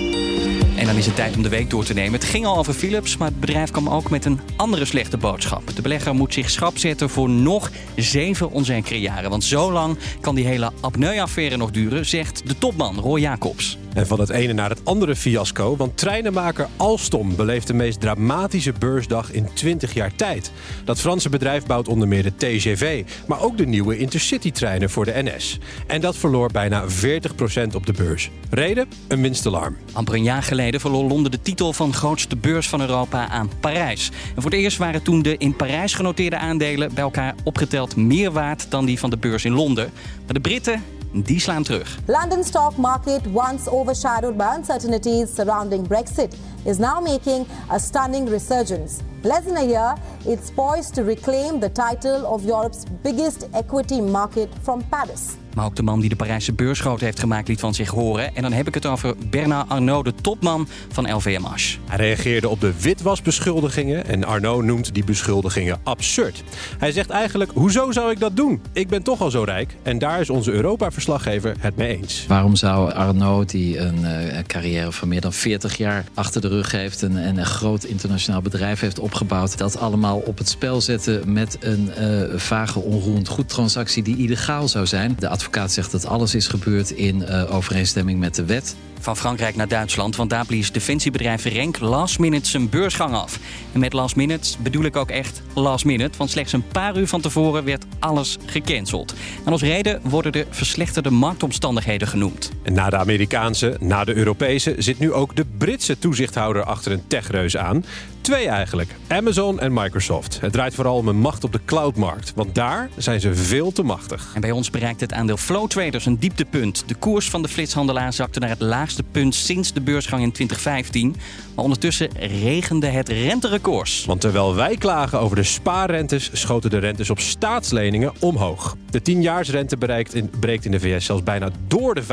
En 0.86 0.92
dan 0.92 1.00
is 1.00 1.06
het 1.06 1.16
tijd 1.16 1.36
om 1.36 1.42
de 1.42 1.48
week 1.48 1.70
door 1.70 1.84
te 1.84 1.94
nemen. 1.94 2.12
Het 2.12 2.28
ging 2.28 2.46
al 2.46 2.56
over 2.56 2.74
Philips, 2.74 3.16
maar 3.16 3.28
het 3.28 3.40
bedrijf 3.40 3.70
kwam 3.70 3.88
ook 3.88 4.10
met 4.10 4.24
een 4.24 4.40
andere 4.56 4.84
slechte 4.84 5.16
boodschap. 5.16 5.74
De 5.74 5.82
belegger 5.82 6.14
moet 6.14 6.32
zich 6.34 6.50
schrap 6.50 6.78
zetten 6.78 7.10
voor 7.10 7.30
nog 7.30 7.70
zeven 7.96 8.50
onzekere 8.50 9.00
jaren. 9.00 9.30
Want 9.30 9.44
zo 9.44 9.72
lang 9.72 9.98
kan 10.20 10.34
die 10.34 10.46
hele 10.46 10.72
apneu-affaire 10.80 11.56
nog 11.56 11.70
duren, 11.70 12.06
zegt 12.06 12.48
de 12.48 12.58
topman 12.58 12.98
Roy 12.98 13.20
Jacobs. 13.20 13.78
En 13.96 14.06
van 14.06 14.20
het 14.20 14.30
ene 14.30 14.52
naar 14.52 14.68
het 14.68 14.84
andere 14.84 15.16
fiasco, 15.16 15.76
want 15.76 15.96
treinenmaker 15.96 16.68
Alstom 16.76 17.36
beleeft 17.36 17.66
de 17.66 17.74
meest 17.74 18.00
dramatische 18.00 18.72
beursdag 18.78 19.32
in 19.32 19.48
20 19.54 19.94
jaar 19.94 20.14
tijd. 20.14 20.52
Dat 20.84 21.00
Franse 21.00 21.28
bedrijf 21.28 21.66
bouwt 21.66 21.88
onder 21.88 22.08
meer 22.08 22.22
de 22.22 22.36
TGV, 22.36 23.04
maar 23.26 23.42
ook 23.42 23.58
de 23.58 23.66
nieuwe 23.66 23.98
Intercity-treinen 23.98 24.90
voor 24.90 25.04
de 25.04 25.22
NS. 25.22 25.58
En 25.86 26.00
dat 26.00 26.16
verloor 26.16 26.50
bijna 26.52 26.84
40% 26.88 27.74
op 27.74 27.86
de 27.86 27.92
beurs. 27.92 28.30
Reden? 28.50 28.88
Een 29.08 29.22
winstalarm. 29.22 29.76
Amper 29.92 30.14
een 30.14 30.22
jaar 30.22 30.42
geleden 30.42 30.80
verloor 30.80 31.04
Londen 31.04 31.30
de 31.30 31.42
titel 31.42 31.72
van 31.72 31.94
grootste 31.94 32.36
beurs 32.36 32.68
van 32.68 32.80
Europa 32.80 33.28
aan 33.28 33.50
Parijs. 33.60 34.10
En 34.34 34.42
voor 34.42 34.50
het 34.50 34.60
eerst 34.60 34.78
waren 34.78 35.02
toen 35.02 35.22
de 35.22 35.36
in 35.36 35.56
Parijs 35.56 35.94
genoteerde 35.94 36.38
aandelen 36.38 36.94
bij 36.94 37.02
elkaar 37.02 37.34
opgeteld 37.44 37.96
meer 37.96 38.32
waard 38.32 38.70
dan 38.70 38.86
die 38.86 38.98
van 38.98 39.10
de 39.10 39.16
beurs 39.16 39.44
in 39.44 39.52
Londen. 39.52 39.90
Maar 40.24 40.34
de 40.34 40.40
Britten 40.40 40.82
die 41.24 41.40
slaan 41.40 41.62
terug. 41.62 41.98
London 42.06 42.44
stock 42.44 42.76
market, 42.76 43.20
once 43.32 43.70
overshadowed 43.70 44.36
by 44.36 44.54
uncertainties 44.56 45.34
surrounding 45.34 45.88
Brexit, 45.88 46.34
is 46.64 46.78
now 46.78 47.00
making 47.00 47.46
a 47.70 47.78
stunning 47.78 48.28
resurgence. 48.28 49.00
Less 49.26 49.44
than 49.44 49.56
a 49.56 49.64
year, 49.64 49.94
it's 50.24 50.50
poised 50.50 50.94
to 50.94 51.02
reclaim 51.02 51.58
the 51.58 51.68
title 51.68 52.24
of 52.26 52.44
Europe's 52.44 52.84
biggest 53.02 53.48
equity 53.52 54.00
market 54.00 54.48
from 54.62 54.88
Paris. 54.88 55.36
Maar 55.56 55.64
ook 55.64 55.76
de 55.76 55.82
man 55.82 56.00
die 56.00 56.08
de 56.08 56.16
Parijse 56.16 56.52
beurs 56.52 56.80
groot 56.80 57.00
heeft 57.00 57.18
gemaakt 57.18 57.48
liet 57.48 57.60
van 57.60 57.74
zich 57.74 57.90
horen. 57.90 58.36
En 58.36 58.42
dan 58.42 58.52
heb 58.52 58.66
ik 58.66 58.74
het 58.74 58.86
over 58.86 59.14
Bernard 59.30 59.68
Arnault, 59.68 60.04
de 60.04 60.14
topman 60.14 60.68
van 60.92 61.14
LVMH. 61.14 61.54
Hij 61.84 61.96
reageerde 61.96 62.48
op 62.48 62.60
de 62.60 62.80
witwasbeschuldigingen 62.80 64.06
en 64.06 64.24
Arnaud 64.24 64.64
noemt 64.64 64.94
die 64.94 65.04
beschuldigingen 65.04 65.78
absurd. 65.82 66.42
Hij 66.78 66.92
zegt 66.92 67.10
eigenlijk, 67.10 67.50
hoezo 67.54 67.92
zou 67.92 68.10
ik 68.10 68.20
dat 68.20 68.36
doen? 68.36 68.62
Ik 68.72 68.88
ben 68.88 69.02
toch 69.02 69.20
al 69.20 69.30
zo 69.30 69.42
rijk 69.42 69.76
en 69.82 69.98
daar 69.98 70.20
is 70.20 70.30
onze 70.30 70.52
Europa-verslaggever 70.52 71.54
het 71.58 71.76
mee 71.76 71.96
eens. 71.96 72.24
Waarom 72.28 72.56
zou 72.56 72.92
Arnaud, 72.92 73.50
die 73.50 73.78
een 73.78 74.00
uh, 74.00 74.38
carrière 74.46 74.92
van 74.92 75.08
meer 75.08 75.20
dan 75.20 75.32
40 75.32 75.76
jaar 75.76 76.04
achter 76.14 76.40
de 76.40 76.48
rug 76.48 76.72
heeft... 76.72 77.02
en, 77.02 77.22
en 77.24 77.36
een 77.36 77.46
groot 77.46 77.84
internationaal 77.84 78.42
bedrijf 78.42 78.80
heeft 78.80 78.98
opgebouwd... 79.20 79.58
dat 79.58 79.78
allemaal 79.78 80.18
op 80.18 80.38
het 80.38 80.48
spel 80.48 80.80
zetten 80.80 81.32
met 81.32 81.56
een 81.60 81.90
uh, 81.98 82.38
vage 82.38 82.80
onroerend 82.80 83.28
goed 83.28 83.48
transactie 83.48 84.02
die 84.02 84.16
illegaal 84.16 84.68
zou 84.68 84.86
zijn? 84.86 85.16
De 85.18 85.28
advocaat 85.28 85.72
zegt 85.72 85.92
dat 85.92 86.06
alles 86.06 86.34
is 86.34 86.46
gebeurd 86.46 86.90
in 86.90 87.22
uh, 87.22 87.54
overeenstemming 87.54 88.18
met 88.18 88.34
de 88.34 88.44
wet. 88.44 88.76
Van 89.06 89.16
Frankrijk 89.16 89.56
naar 89.56 89.68
Duitsland, 89.68 90.16
want 90.16 90.30
daar 90.30 90.46
blies 90.46 90.72
defensiebedrijf 90.72 91.44
Renk 91.44 91.78
last 91.78 92.18
minute 92.18 92.48
zijn 92.48 92.68
beursgang 92.68 93.14
af. 93.14 93.38
En 93.72 93.80
met 93.80 93.92
last 93.92 94.16
minute 94.16 94.56
bedoel 94.58 94.84
ik 94.84 94.96
ook 94.96 95.10
echt 95.10 95.42
last 95.54 95.84
minute, 95.84 96.18
want 96.18 96.30
slechts 96.30 96.52
een 96.52 96.68
paar 96.68 96.96
uur 96.96 97.08
van 97.08 97.20
tevoren 97.20 97.64
werd 97.64 97.84
alles 97.98 98.36
gecanceld. 98.46 99.14
En 99.44 99.52
als 99.52 99.62
reden 99.62 100.00
worden 100.02 100.32
de 100.32 100.46
verslechterde 100.50 101.10
marktomstandigheden 101.10 102.08
genoemd. 102.08 102.52
En 102.62 102.72
na 102.72 102.90
de 102.90 102.96
Amerikaanse, 102.96 103.76
na 103.80 104.04
de 104.04 104.14
Europese, 104.14 104.74
zit 104.78 104.98
nu 104.98 105.12
ook 105.12 105.36
de 105.36 105.44
Britse 105.58 105.98
toezichthouder 105.98 106.64
achter 106.64 106.92
een 106.92 107.06
techreus 107.06 107.56
aan. 107.56 107.84
Twee 108.20 108.48
eigenlijk, 108.48 108.94
Amazon 109.08 109.60
en 109.60 109.72
Microsoft. 109.72 110.40
Het 110.40 110.52
draait 110.52 110.74
vooral 110.74 110.96
om 110.96 111.08
een 111.08 111.18
macht 111.18 111.44
op 111.44 111.52
de 111.52 111.60
cloudmarkt, 111.64 112.32
want 112.34 112.54
daar 112.54 112.88
zijn 112.96 113.20
ze 113.20 113.34
veel 113.34 113.72
te 113.72 113.82
machtig. 113.82 114.30
En 114.34 114.40
bij 114.40 114.50
ons 114.50 114.70
bereikt 114.70 115.00
het 115.00 115.12
aandeel 115.12 115.36
Flow 115.36 115.68
Traders 115.68 116.06
een 116.06 116.18
dieptepunt. 116.18 116.84
De 116.86 116.94
koers 116.94 117.30
van 117.30 117.42
de 117.42 117.48
flitshandelaar 117.48 118.12
zakte 118.12 118.40
naar 118.40 118.48
het 118.48 118.60
laagste 118.60 118.95
punt 119.02 119.34
sinds 119.34 119.72
de 119.72 119.80
beursgang 119.80 120.22
in 120.22 120.32
2015. 120.32 121.16
Maar 121.54 121.64
ondertussen 121.64 122.08
regende 122.18 122.86
het 122.86 123.08
renterecords. 123.08 124.04
Want 124.04 124.20
terwijl 124.20 124.54
wij 124.54 124.76
klagen 124.76 125.20
over 125.20 125.36
de 125.36 125.42
spaarrentes, 125.42 126.30
schoten 126.32 126.70
de 126.70 126.78
rentes 126.78 127.10
op 127.10 127.20
staatsleningen 127.20 128.12
omhoog. 128.20 128.76
De 129.02 129.14
10-jaarsrente 129.14 130.14
in, 130.14 130.30
breekt 130.40 130.64
in 130.64 130.70
de 130.70 130.80
VS 130.80 131.04
zelfs 131.04 131.22
bijna 131.22 131.50
door 131.66 131.94
de 131.94 132.02
5%. 132.02 132.06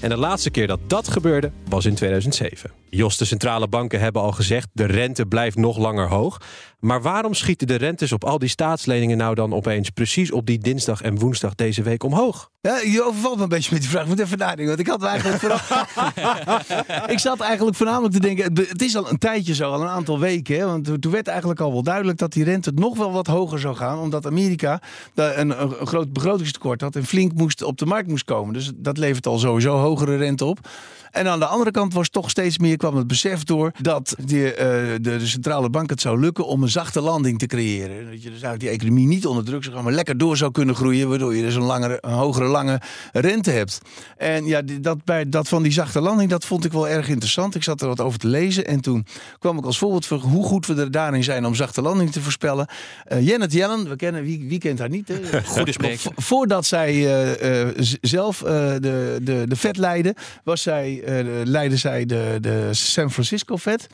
En 0.00 0.08
de 0.08 0.16
laatste 0.16 0.50
keer 0.50 0.66
dat 0.66 0.80
dat 0.86 1.08
gebeurde 1.08 1.50
was 1.68 1.84
in 1.84 1.94
2007. 1.94 2.70
Jos, 2.90 3.16
de 3.16 3.24
centrale 3.24 3.68
banken 3.68 4.00
hebben 4.00 4.22
al 4.22 4.32
gezegd, 4.32 4.68
de 4.72 4.84
rente 4.84 5.26
blijft 5.26 5.56
nog 5.56 5.78
langer 5.78 6.08
hoog. 6.08 6.40
Maar 6.80 7.02
waarom 7.02 7.34
schieten 7.34 7.66
de 7.66 7.74
rentes 7.74 8.12
op 8.12 8.24
al 8.24 8.38
die 8.38 8.48
staatsleningen 8.48 9.16
nou 9.16 9.34
dan 9.34 9.52
opeens 9.54 9.90
precies 9.90 10.32
op 10.32 10.46
die 10.46 10.58
dinsdag 10.58 11.02
en 11.02 11.18
woensdag 11.18 11.54
deze 11.54 11.82
week 11.82 12.02
omhoog? 12.02 12.50
Ja, 12.60 12.78
je 12.78 13.02
overvalt 13.02 13.36
me 13.36 13.42
een 13.42 13.48
beetje 13.48 13.72
met 13.72 13.80
die 13.80 13.90
vraag. 13.90 14.02
Ik 14.02 14.08
moet 14.08 14.20
even 14.20 14.38
nadenken. 14.38 14.66
Want 14.66 14.78
ik 14.78 14.86
had 14.86 15.02
eigenlijk 15.02 15.42
ik 17.14 17.18
zat 17.18 17.40
eigenlijk 17.40 17.76
voornamelijk 17.76 18.14
te 18.14 18.20
denken. 18.20 18.44
Het 18.68 18.82
is 18.82 18.96
al 18.96 19.10
een 19.10 19.18
tijdje 19.18 19.54
zo, 19.54 19.72
al 19.72 19.82
een 19.82 19.88
aantal 19.88 20.18
weken. 20.18 20.58
Hè, 20.58 20.66
want 20.66 21.02
toen 21.02 21.12
werd 21.12 21.28
eigenlijk 21.28 21.60
al 21.60 21.72
wel 21.72 21.82
duidelijk 21.82 22.18
dat 22.18 22.32
die 22.32 22.44
rente 22.44 22.72
nog 22.74 22.96
wel 22.96 23.12
wat 23.12 23.26
hoger 23.26 23.58
zou 23.58 23.76
gaan. 23.76 23.98
Omdat 23.98 24.26
Amerika 24.26 24.80
een, 25.14 25.62
een 25.62 25.83
groot 25.86 26.12
begrotingstekort 26.12 26.80
had 26.80 26.96
en 26.96 27.04
flink 27.04 27.32
moest 27.32 27.62
op 27.62 27.78
de 27.78 27.86
markt 27.86 28.08
moest 28.08 28.24
komen. 28.24 28.54
Dus 28.54 28.70
dat 28.74 28.98
levert 28.98 29.26
al 29.26 29.38
sowieso 29.38 29.76
hogere 29.76 30.16
rente 30.16 30.44
op. 30.44 30.68
En 31.14 31.28
aan 31.28 31.38
de 31.38 31.46
andere 31.46 31.70
kant 31.70 31.94
was 31.94 32.08
toch 32.08 32.30
steeds 32.30 32.58
meer 32.58 32.76
kwam 32.76 32.96
het 32.96 33.06
besef 33.06 33.44
door 33.44 33.72
dat 33.80 34.16
die, 34.24 34.50
uh, 34.50 34.56
de, 34.56 34.98
de, 35.00 35.26
centrale 35.26 35.70
bank 35.70 35.90
het 35.90 36.00
zou 36.00 36.20
lukken 36.20 36.46
om 36.46 36.62
een 36.62 36.68
zachte 36.68 37.00
landing 37.00 37.38
te 37.38 37.46
creëren. 37.46 37.96
Dat 38.10 38.22
je 38.22 38.30
dus 38.30 38.42
eigenlijk 38.42 38.60
die 38.60 38.68
economie 38.68 39.06
niet 39.06 39.26
onder 39.26 39.44
druk 39.44 39.62
zou 39.62 39.74
gaan, 39.74 39.84
maar 39.84 39.92
lekker 39.92 40.18
door 40.18 40.36
zou 40.36 40.50
kunnen 40.50 40.74
groeien, 40.74 41.08
waardoor 41.08 41.34
je 41.34 41.42
dus 41.42 41.54
een, 41.54 41.62
langere, 41.62 41.98
een 42.00 42.12
hogere 42.12 42.46
lange 42.46 42.80
rente 43.12 43.50
hebt. 43.50 43.80
En 44.16 44.46
ja, 44.46 44.62
dat, 44.80 45.04
bij, 45.04 45.28
dat 45.28 45.48
van 45.48 45.62
die 45.62 45.72
zachte 45.72 46.00
landing, 46.00 46.30
dat 46.30 46.44
vond 46.44 46.64
ik 46.64 46.72
wel 46.72 46.88
erg 46.88 47.08
interessant. 47.08 47.54
Ik 47.54 47.62
zat 47.62 47.80
er 47.80 47.88
wat 47.88 48.00
over 48.00 48.18
te 48.18 48.28
lezen 48.28 48.66
en 48.66 48.80
toen 48.80 49.06
kwam 49.38 49.58
ik 49.58 49.64
als 49.64 49.78
voorbeeld 49.78 50.06
voor 50.06 50.18
hoe 50.18 50.44
goed 50.44 50.66
we 50.66 50.74
er 50.74 50.90
daarin 50.90 51.24
zijn 51.24 51.46
om 51.46 51.54
zachte 51.54 51.82
landing 51.82 52.12
te 52.12 52.20
voorspellen. 52.20 52.68
Uh, 53.12 53.26
Janet 53.26 53.52
Yellen, 53.52 53.88
we 53.88 53.96
kennen, 53.96 54.22
wie, 54.22 54.48
wie 54.48 54.58
kent 54.58 54.78
haar 54.78 54.88
niet? 54.88 55.08
Hè? 55.08 55.42
Goede 55.44 55.72
Voordat 56.16 56.66
zij 56.66 56.94
uh, 56.94 57.68
zelf 58.00 58.38
de, 58.38 59.18
de, 59.22 59.44
de 59.48 59.56
vet 59.56 59.76
leidde, 59.76 60.14
was 60.44 60.62
zij 60.62 61.02
leidde 61.44 61.76
zij 61.76 62.06
de, 62.06 62.38
de 62.40 62.68
San 62.70 63.10
Francisco 63.10 63.56
Fed. 63.56 63.86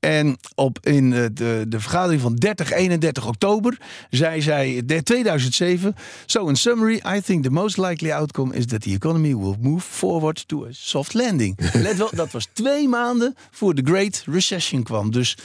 En 0.00 0.38
op, 0.54 0.78
in 0.82 1.10
de, 1.10 1.64
de 1.68 1.80
vergadering 1.80 2.20
van 2.20 2.34
30, 2.34 2.72
31 2.72 3.26
oktober 3.26 3.78
zei 4.10 4.42
zij, 4.42 4.82
2007, 5.02 5.94
so 6.26 6.48
in 6.48 6.56
summary, 6.56 7.00
I 7.16 7.20
think 7.20 7.42
the 7.42 7.50
most 7.50 7.76
likely 7.76 8.12
outcome 8.12 8.54
is 8.54 8.66
that 8.66 8.80
the 8.80 8.90
economy 8.90 9.36
will 9.36 9.56
move 9.60 9.86
forward 9.86 10.48
to 10.48 10.64
a 10.64 10.68
soft 10.70 11.14
landing. 11.14 11.58
Let 11.72 11.96
wel, 11.96 12.10
dat 12.14 12.30
was 12.30 12.48
twee 12.52 12.88
maanden 12.88 13.34
voor 13.50 13.74
de 13.74 13.82
Great 13.84 14.22
Recession 14.26 14.82
kwam. 14.82 15.10
Dus 15.10 15.36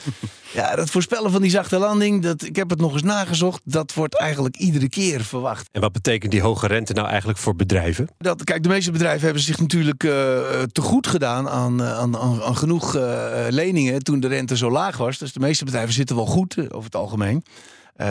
ja, 0.52 0.76
dat 0.76 0.90
voorspellen 0.90 1.30
van 1.30 1.42
die 1.42 1.50
zachte 1.50 1.78
landing, 1.78 2.22
dat, 2.22 2.42
ik 2.42 2.56
heb 2.56 2.70
het 2.70 2.80
nog 2.80 2.92
eens 2.92 3.02
nagezocht, 3.02 3.60
dat 3.64 3.94
wordt 3.94 4.18
eigenlijk 4.18 4.56
iedere 4.56 4.88
keer 4.88 5.24
verwacht. 5.24 5.65
En 5.72 5.80
wat 5.80 5.92
betekent 5.92 6.32
die 6.32 6.40
hoge 6.40 6.66
rente 6.66 6.92
nou 6.92 7.08
eigenlijk 7.08 7.38
voor 7.38 7.56
bedrijven? 7.56 8.08
Dat, 8.18 8.44
kijk, 8.44 8.62
de 8.62 8.68
meeste 8.68 8.90
bedrijven 8.90 9.24
hebben 9.24 9.42
zich 9.42 9.58
natuurlijk 9.60 10.02
uh, 10.02 10.12
te 10.72 10.80
goed 10.80 11.06
gedaan 11.06 11.48
aan, 11.48 11.82
aan, 11.82 12.16
aan, 12.16 12.42
aan 12.42 12.56
genoeg 12.56 12.96
uh, 12.96 13.46
leningen 13.48 14.02
toen 14.02 14.20
de 14.20 14.28
rente 14.28 14.56
zo 14.56 14.70
laag 14.70 14.96
was. 14.96 15.18
Dus 15.18 15.32
de 15.32 15.40
meeste 15.40 15.64
bedrijven 15.64 15.94
zitten 15.94 16.16
wel 16.16 16.26
goed 16.26 16.58
over 16.58 16.84
het 16.84 16.96
algemeen. 16.96 17.44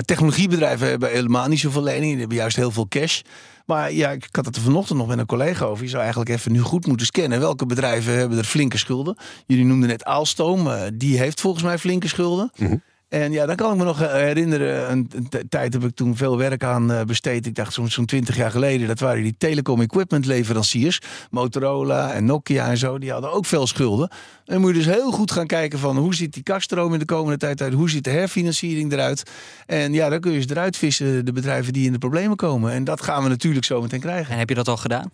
Technologiebedrijven 0.06 0.88
hebben 0.88 1.10
helemaal 1.10 1.48
niet 1.48 1.60
zoveel 1.60 1.84
leningen. 1.84 2.10
Die 2.10 2.20
hebben 2.20 2.38
juist 2.38 2.56
heel 2.56 2.72
veel 2.72 2.88
cash. 2.88 3.22
Maar 3.66 3.94
ja, 3.94 4.10
ik 4.10 4.28
had 4.32 4.46
het 4.46 4.56
er 4.56 4.62
vanochtend 4.62 5.00
nog 5.00 5.08
met 5.08 5.18
een 5.18 5.26
collega 5.26 5.66
over. 5.66 5.84
Je 5.84 5.90
zou 5.90 6.02
eigenlijk 6.02 6.32
even 6.32 6.52
nu 6.52 6.60
goed 6.60 6.88
moeten 6.88 7.06
scannen. 7.06 7.40
Welke 7.40 7.66
bedrijven 7.66 8.18
hebben 8.18 8.38
er 8.38 8.44
flinke 8.44 8.78
schulden? 8.78 9.18
Jullie 9.46 9.66
noemden 9.66 9.90
net 9.90 10.06
Alstoom. 10.06 10.70
die 10.94 11.18
heeft 11.18 11.42
volgens 11.42 11.64
mij 11.64 11.78
flinke 11.78 12.08
schulden. 12.08 12.52
Mm 12.56 12.68
-hmm. 12.68 12.82
En 13.16 13.32
ja, 13.32 13.46
dan 13.46 13.56
kan 13.56 13.72
ik 13.72 13.78
me 13.78 13.84
nog 13.84 14.00
herinneren. 14.00 14.92
Een, 14.92 15.10
tijd 15.50 15.74
heb 15.74 15.84
ik 15.84 15.96
toen 15.96 16.16
veel 16.16 16.38
werk 16.38 16.64
aan 16.64 16.92
uh, 16.92 17.02
besteed. 17.02 17.46
Ik 17.46 17.56
dacht 17.56 17.74
zo'n 17.74 17.90
zo'n 17.90 18.06
20 18.06 18.36
jaar 18.36 18.52
geleden. 18.52 18.88
Dat 18.88 19.00
waren 19.00 19.24
die 19.24 19.36
telecom 19.38 19.82
equipment 19.82 20.26
leveranciers. 20.26 21.02
Motorola 21.30 22.12
en 22.12 22.26
Nokia 22.26 22.68
en 22.68 22.78
zo. 22.78 22.98
Die 22.98 23.12
hadden 23.12 23.32
ook 23.32 23.46
veel 23.46 23.68
schulden. 23.68 24.10
En 24.46 24.62
moet 24.62 24.70
je 24.70 24.76
dus 24.76 24.86
heel 24.86 25.12
goed 25.12 25.32
gaan 25.32 25.48
kijken 25.48 25.80
van 25.80 25.98
hoe 25.98 26.16
ziet 26.16 26.34
die 26.34 26.44
kaststroom 26.44 26.94
in 26.94 27.00
de 27.00 27.06
komende 27.06 27.38
tijd 27.38 27.62
uit. 27.62 27.74
Hoe 27.74 27.90
ziet 27.90 28.04
de 28.04 28.10
herfinanciering 28.10 28.92
eruit. 28.92 29.32
En 29.66 29.94
ja, 29.94 30.10
dan 30.10 30.20
kun 30.20 30.32
je 30.32 30.42
ze 30.42 30.48
eruit 30.50 30.78
vissen. 30.78 31.26
De 31.26 31.32
bedrijven 31.32 31.74
die 31.74 31.86
in 31.86 31.92
de 31.92 31.98
problemen 31.98 32.36
komen. 32.36 32.72
En 32.72 32.84
dat 32.84 33.02
gaan 33.02 33.24
we 33.24 33.30
natuurlijk 33.30 33.66
zo 33.66 33.82
meteen 33.82 34.00
krijgen. 34.00 34.34
En 34.34 34.40
heb 34.40 34.50
je 34.50 34.56
dat 34.56 34.68
al 34.68 34.78
gedaan? 34.78 35.12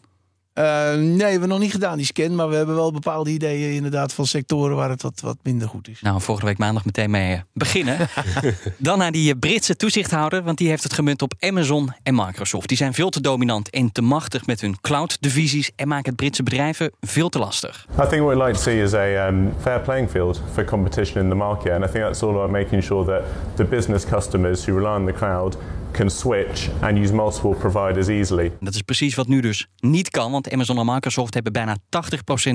Uh, 0.54 0.94
nee, 0.94 1.18
we 1.18 1.24
hebben 1.24 1.50
nog 1.50 1.60
niet 1.60 1.72
gedaan 1.72 1.98
die 1.98 2.06
scan, 2.06 2.36
maar 2.36 2.50
we 2.50 2.56
hebben 2.56 2.76
wel 2.76 2.92
bepaalde 2.92 3.30
ideeën 3.30 3.74
inderdaad 3.74 4.14
van 4.14 4.26
sectoren 4.26 4.76
waar 4.76 4.90
het 4.90 5.02
wat, 5.02 5.20
wat 5.22 5.38
minder 5.44 5.68
goed 5.68 5.88
is. 5.88 6.02
Nou, 6.02 6.22
volgende 6.22 6.50
week 6.50 6.60
maandag 6.60 6.86
meteen 6.86 7.10
mee 7.10 7.44
beginnen. 7.54 7.98
Dan 8.78 8.98
naar 8.98 9.12
die 9.12 9.36
Britse 9.36 9.76
toezichthouder, 9.76 10.44
want 10.44 10.58
die 10.58 10.68
heeft 10.68 10.84
het 10.84 10.94
gemunt 10.94 11.22
op 11.22 11.34
Amazon 11.40 11.94
en 12.04 12.16
Microsoft. 12.16 12.68
Die 12.68 12.78
zijn 12.78 12.94
veel 12.94 13.10
te 13.10 13.22
dominant 13.22 13.70
en 13.70 13.92
te 13.92 14.02
machtig 14.02 14.46
met 14.46 14.62
hun 14.62 14.82
cloud-divisies 14.82 15.72
en 15.76 15.88
maken 15.88 16.06
het 16.06 16.16
Britse 16.16 16.44
bedrijven 16.44 16.92
veel 17.02 17.30
te 17.30 17.40
lastig. 17.40 17.86
I 17.92 18.08
think 18.08 18.22
what 18.22 18.36
we'd 18.36 18.46
like 18.46 18.54
to 18.54 18.62
see 18.62 18.82
is 18.82 18.94
a 18.94 19.28
um, 19.28 19.54
fair 19.60 19.80
playing 19.80 20.10
field 20.10 20.42
for 20.54 20.64
competition 20.64 21.24
in 21.24 21.30
the 21.30 21.36
market, 21.36 21.72
and 21.72 21.84
I 21.84 21.88
think 21.88 22.04
that's 22.04 22.24
all 22.24 22.30
about 22.30 22.50
making 22.50 22.84
sure 22.84 23.06
that 23.06 23.24
the 23.56 23.64
business 23.64 24.06
customers 24.06 24.66
who 24.66 24.76
rely 24.76 24.96
on 24.96 25.06
the 25.06 25.14
cloud 25.14 25.56
can 25.92 26.10
switch 26.10 26.70
and 26.82 26.98
use 26.98 27.14
multiple 27.14 27.56
providers 27.56 28.08
easily. 28.08 28.52
Dat 28.60 28.74
is 28.74 28.82
precies 28.82 29.16
wat 29.16 29.28
nu 29.28 29.42
dus 29.42 29.68
niet 29.80 30.10
kan, 30.10 30.32
want 30.32 30.52
Amazon 30.52 30.78
en 30.78 30.86
Microsoft 30.86 31.34
hebben 31.34 31.54
bijna 31.54 31.78
80% 31.78 31.80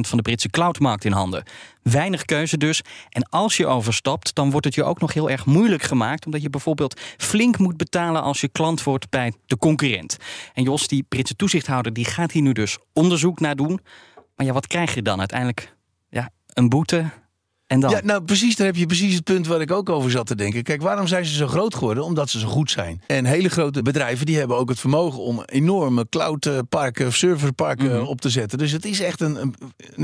van 0.01 0.17
de 0.17 0.23
Britse 0.23 0.51
cloudmarkt 0.51 1.05
in 1.05 1.13
handen. 1.13 1.43
Weinig 1.83 2.25
keuze 2.25 2.57
dus. 2.57 2.83
En 3.09 3.29
als 3.29 3.57
je 3.57 3.67
overstapt, 3.67 4.35
dan 4.35 4.51
wordt 4.51 4.67
het 4.67 4.75
je 4.75 4.85
ook 4.85 5.01
nog 5.01 5.13
heel 5.13 5.31
erg 5.31 5.47
moeilijk 5.47 5.83
gemaakt, 5.83 6.27
omdat 6.27 6.43
je 6.43 6.51
bijvoorbeeld 6.51 7.01
flink 7.17 7.59
moet 7.59 7.77
betalen 7.77 8.23
als 8.23 8.41
je 8.41 8.49
klant 8.49 8.83
wordt 8.83 9.11
bij 9.11 9.33
de 9.47 9.59
concurrent. 9.59 10.17
En 10.55 10.63
Jos, 10.63 10.89
die 10.89 11.03
Britse 11.09 11.37
toezichthouder, 11.37 11.93
die 11.93 12.05
gaat 12.05 12.33
hier 12.33 12.43
nu 12.43 12.53
dus 12.53 12.79
onderzoek 12.93 13.41
naar 13.41 13.57
doen. 13.57 13.81
Maar 14.37 14.47
ja, 14.47 14.53
wat 14.53 14.67
krijg 14.67 14.95
je 14.95 15.03
dan 15.03 15.19
uiteindelijk? 15.19 15.75
Ja, 16.09 16.31
een 16.53 16.69
boete, 16.69 17.11
en 17.67 17.81
dan? 17.81 17.91
Ja, 17.91 18.01
nou 18.05 18.23
precies, 18.23 18.57
daar 18.57 18.67
heb 18.67 18.77
je 18.77 18.87
precies 18.87 19.15
het 19.15 19.25
punt 19.25 19.47
waar 19.47 19.61
ik 19.61 19.71
ook 19.71 19.89
over 19.89 20.11
zat 20.11 20.27
te 20.27 20.35
denken. 20.35 20.63
Kijk, 20.63 20.83
waarom 20.83 21.07
zijn 21.07 21.25
ze 21.25 21.35
zo 21.35 21.47
groot 21.47 21.75
geworden? 21.75 22.05
Omdat 22.05 22.31
ze 22.31 22.39
zo 22.39 22.49
goed 22.49 22.71
zijn. 22.71 23.03
En 23.07 23.25
hele 23.25 23.49
grote 23.49 23.83
bedrijven 23.83 24.27
die 24.27 24.39
hebben 24.39 24.57
ook 24.57 24.69
het 24.69 24.81
vermogen 24.81 25.21
om 25.21 25.43
enorme 25.45 26.07
cloudparken, 26.09 27.13
serverparken 27.13 27.85
mm 27.87 27.93
-hmm. 27.93 28.07
op 28.07 28.21
te 28.21 28.31
zetten. 28.31 28.59
Dus 28.59 28.73
het 28.73 28.85
is 28.85 29.01
echt 29.01 29.21
een, 29.21 29.37
een, 29.37 29.55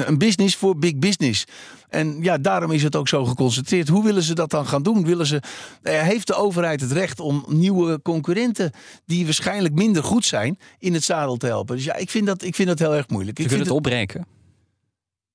een 0.08 0.18
business 0.18 0.56
voor 0.56 0.78
big 0.78 0.98
business. 0.98 1.44
En 1.88 2.22
ja, 2.22 2.38
daarom 2.38 2.70
is 2.70 2.82
het 2.82 2.96
ook 2.96 3.08
zo 3.08 3.24
geconcentreerd. 3.24 3.88
Hoe 3.88 4.04
willen 4.04 4.22
ze 4.22 4.34
dat 4.34 4.50
dan 4.50 4.66
gaan 4.66 4.82
doen? 4.82 5.04
Willen 5.04 5.26
ze, 5.26 5.42
heeft 5.82 6.26
de 6.26 6.34
overheid 6.34 6.80
het 6.80 6.92
recht 6.92 7.20
om 7.20 7.44
nieuwe 7.48 8.02
concurrenten 8.02 8.72
die 9.06 9.24
waarschijnlijk 9.24 9.74
minder 9.74 10.04
goed 10.04 10.24
zijn 10.24 10.58
in 10.78 10.94
het 10.94 11.04
zadel 11.04 11.36
te 11.36 11.46
helpen? 11.46 11.76
Dus 11.76 11.84
ja, 11.84 11.94
ik 11.94 12.10
vind 12.10 12.26
dat, 12.26 12.42
ik 12.42 12.54
vind 12.54 12.68
dat 12.68 12.78
heel 12.78 12.94
erg 12.94 13.08
moeilijk. 13.08 13.38
Je 13.38 13.44
ik 13.44 13.50
vind 13.50 13.62
het 13.62 13.70
opbreken. 13.70 14.26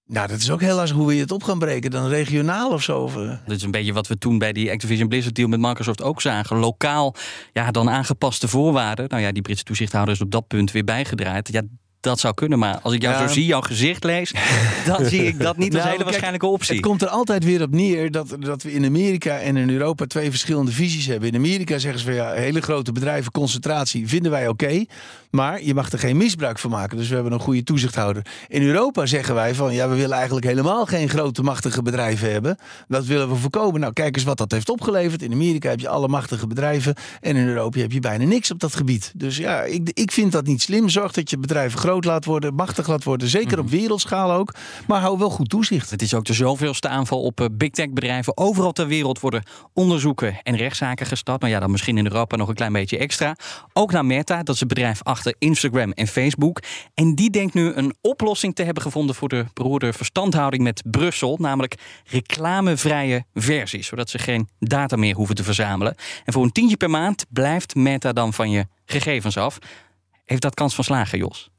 Nou, 0.08 0.28
dat 0.28 0.40
is 0.40 0.52
ook 0.52 0.62
heel 0.62 0.76
lastig 0.76 0.98
hoe 0.98 1.08
we 1.08 1.16
het 1.16 1.32
op 1.32 1.44
gaan 1.44 1.60
breken. 1.60 1.92
Dan 1.92 2.08
regionaal 2.08 2.72
of 2.72 2.84
zo. 2.84 3.08
Eh. 3.08 3.14
Dat 3.46 3.56
is 3.58 3.62
een 3.64 3.72
beetje 3.72 3.94
wat 3.94 4.08
we 4.08 4.18
toen 4.18 4.38
bij 4.38 4.54
die 4.54 4.72
Activision 4.72 5.08
Blizzard 5.08 5.36
deal 5.36 5.48
met 5.48 5.60
Microsoft 5.60 6.02
ook 6.02 6.22
zagen. 6.22 6.58
Lokaal, 6.58 7.16
ja, 7.54 7.72
dan 7.72 7.90
aangepaste 7.90 8.48
voorwaarden. 8.48 9.06
Nou 9.10 9.22
ja, 9.22 9.32
die 9.32 9.42
Britse 9.42 9.64
toezichthouder 9.64 10.14
is 10.14 10.22
op 10.22 10.32
dat 10.32 10.48
punt 10.48 10.72
weer 10.72 10.84
bijgedraaid. 10.84 11.50
Ja, 11.52 11.62
dat 12.00 12.20
zou 12.20 12.34
kunnen, 12.34 12.60
maar 12.60 12.80
als 12.82 12.94
ik 12.94 13.02
jou 13.02 13.14
Ja. 13.16 13.28
zo 13.28 13.34
zie, 13.34 13.46
jouw 13.46 13.62
gezicht 13.62 14.04
lees, 14.04 14.34
dan 14.86 15.06
zie 15.06 15.26
ik 15.26 15.40
dat 15.40 15.58
niet 15.58 15.74
als 15.74 15.82
Nou, 15.82 15.92
hele 15.92 16.04
waarschijnlijke 16.04 16.46
optie. 16.48 16.76
Het 16.76 16.86
komt 16.86 17.02
er 17.02 17.08
altijd 17.08 17.44
weer 17.44 17.62
op 17.62 17.72
neer 17.72 18.12
dat, 18.12 18.36
dat 18.40 18.64
we 18.64 18.74
in 18.74 18.86
Amerika 18.86 19.40
en 19.40 19.58
in 19.58 19.70
Europa 19.70 20.06
twee 20.06 20.30
verschillende 20.30 20.72
visies 20.72 21.06
hebben. 21.06 21.30
In 21.30 21.36
Amerika 21.36 21.78
zeggen 21.78 22.00
ze 22.00 22.06
van 22.06 22.16
ja, 22.16 22.32
hele 22.34 22.62
grote 22.62 22.92
bedrijven, 22.92 23.32
concentratie 23.32 24.08
vinden 24.08 24.32
wij 24.32 24.48
oké. 24.48 24.86
Maar 25.30 25.64
je 25.64 25.74
mag 25.74 25.92
er 25.92 26.00
geen 26.00 26.18
misbruik 26.18 26.60
van 26.60 26.70
maken. 26.70 26.98
Dus 26.98 27.08
we 27.08 27.14
hebben 27.14 27.34
een 27.34 27.40
goede 27.40 27.64
toezichthouder. 27.64 28.26
In 28.48 28.62
Europa 28.62 29.06
zeggen 29.06 29.36
wij 29.36 29.56
van 29.56 29.74
ja, 29.74 29.90
we 29.90 29.96
willen 29.96 30.16
eigenlijk 30.16 30.46
helemaal 30.46 30.86
geen 30.86 31.10
grote 31.10 31.44
machtige 31.44 31.82
bedrijven 31.82 32.32
hebben. 32.32 32.58
Dat 32.88 33.06
willen 33.06 33.30
we 33.30 33.36
voorkomen. 33.36 33.80
Nou, 33.80 33.94
kijk 33.94 34.16
eens 34.16 34.26
wat 34.26 34.38
dat 34.38 34.52
heeft 34.52 34.70
opgeleverd. 34.70 35.22
In 35.22 35.32
Amerika 35.32 35.70
heb 35.70 35.80
je 35.80 35.90
alle 35.90 36.08
machtige 36.08 36.48
bedrijven. 36.48 36.96
En 37.22 37.36
in 37.36 37.48
Europa 37.48 37.80
heb 37.80 37.92
je 37.92 38.00
bijna 38.00 38.26
niks 38.26 38.52
op 38.52 38.60
dat 38.60 38.76
gebied. 38.76 39.12
Dus 39.16 39.38
ja, 39.38 39.62
ik, 39.62 39.90
ik 39.94 40.12
vind 40.12 40.32
dat 40.32 40.46
niet 40.46 40.62
slim. 40.62 40.90
Zorg 40.90 41.12
dat 41.12 41.30
je 41.30 41.38
bedrijven 41.38 41.80
groot 41.80 42.06
laat 42.06 42.26
worden, 42.26 42.54
machtig 42.54 42.88
laat 42.88 43.04
worden. 43.04 43.28
Zeker 43.28 43.60
op 43.60 43.70
wereldschaal 43.70 44.32
ook. 44.32 44.54
Maar 44.88 45.02
hou 45.02 45.18
wel 45.18 45.30
goed 45.30 45.50
toezicht. 45.50 45.90
Het 45.90 46.02
is 46.02 46.14
ook 46.14 46.26
de 46.26 46.34
zoveelste 46.34 46.88
aanval 46.88 47.22
op 47.22 47.42
eh, 47.42 47.48
big 47.52 47.70
tech 47.70 47.90
bedrijven. 47.90 48.38
Overal 48.38 48.72
ter 48.72 48.88
wereld 48.88 49.20
worden 49.20 49.44
onderzoeken 49.74 50.40
en 50.44 50.56
rechtszaken 50.56 51.06
gestart. 51.06 51.42
Nou 51.42 51.54
ja, 51.54 51.60
dan 51.60 51.72
misschien 51.72 51.98
in 51.98 52.06
Europa 52.06 52.36
nog 52.36 52.48
een 52.48 52.56
klein 52.56 52.74
beetje 52.74 52.98
extra. 52.98 53.36
Ook 53.74 53.92
naar 53.92 54.06
Meta, 54.06 54.44
dat 54.44 54.54
is 54.54 54.60
het 54.60 54.70
bedrijf 54.70 55.04
achter 55.04 55.17
Instagram 55.40 55.92
en 55.92 56.08
Facebook. 56.08 56.60
En 56.94 57.16
die 57.16 57.30
denkt 57.30 57.54
nu 57.54 57.74
een 57.74 57.96
oplossing 58.02 58.56
te 58.56 58.64
hebben 58.64 58.84
gevonden 58.84 59.16
voor 59.16 59.30
de 59.30 59.46
beroerde 59.54 59.94
verstandhouding 59.94 60.64
met 60.64 60.82
Brussel. 60.86 61.38
Namelijk 61.40 61.76
reclamevrije 62.06 63.26
versies, 63.34 63.88
zodat 63.88 64.10
ze 64.10 64.18
geen 64.18 64.50
data 64.60 64.96
meer 64.96 65.16
hoeven 65.16 65.36
te 65.36 65.44
verzamelen. 65.44 65.96
En 66.26 66.34
voor 66.34 66.44
een 66.44 66.52
tientje 66.52 66.78
per 66.78 66.90
maand 66.90 67.26
blijft 67.30 67.76
Meta 67.76 68.14
dan 68.14 68.34
van 68.34 68.50
je 68.50 68.68
gegevens 68.86 69.38
af. 69.38 69.58
Heeft 70.26 70.42
dat 70.42 70.54
kans 70.54 70.76
van 70.76 70.84
slagen, 70.84 71.18
Jos? 71.18 71.50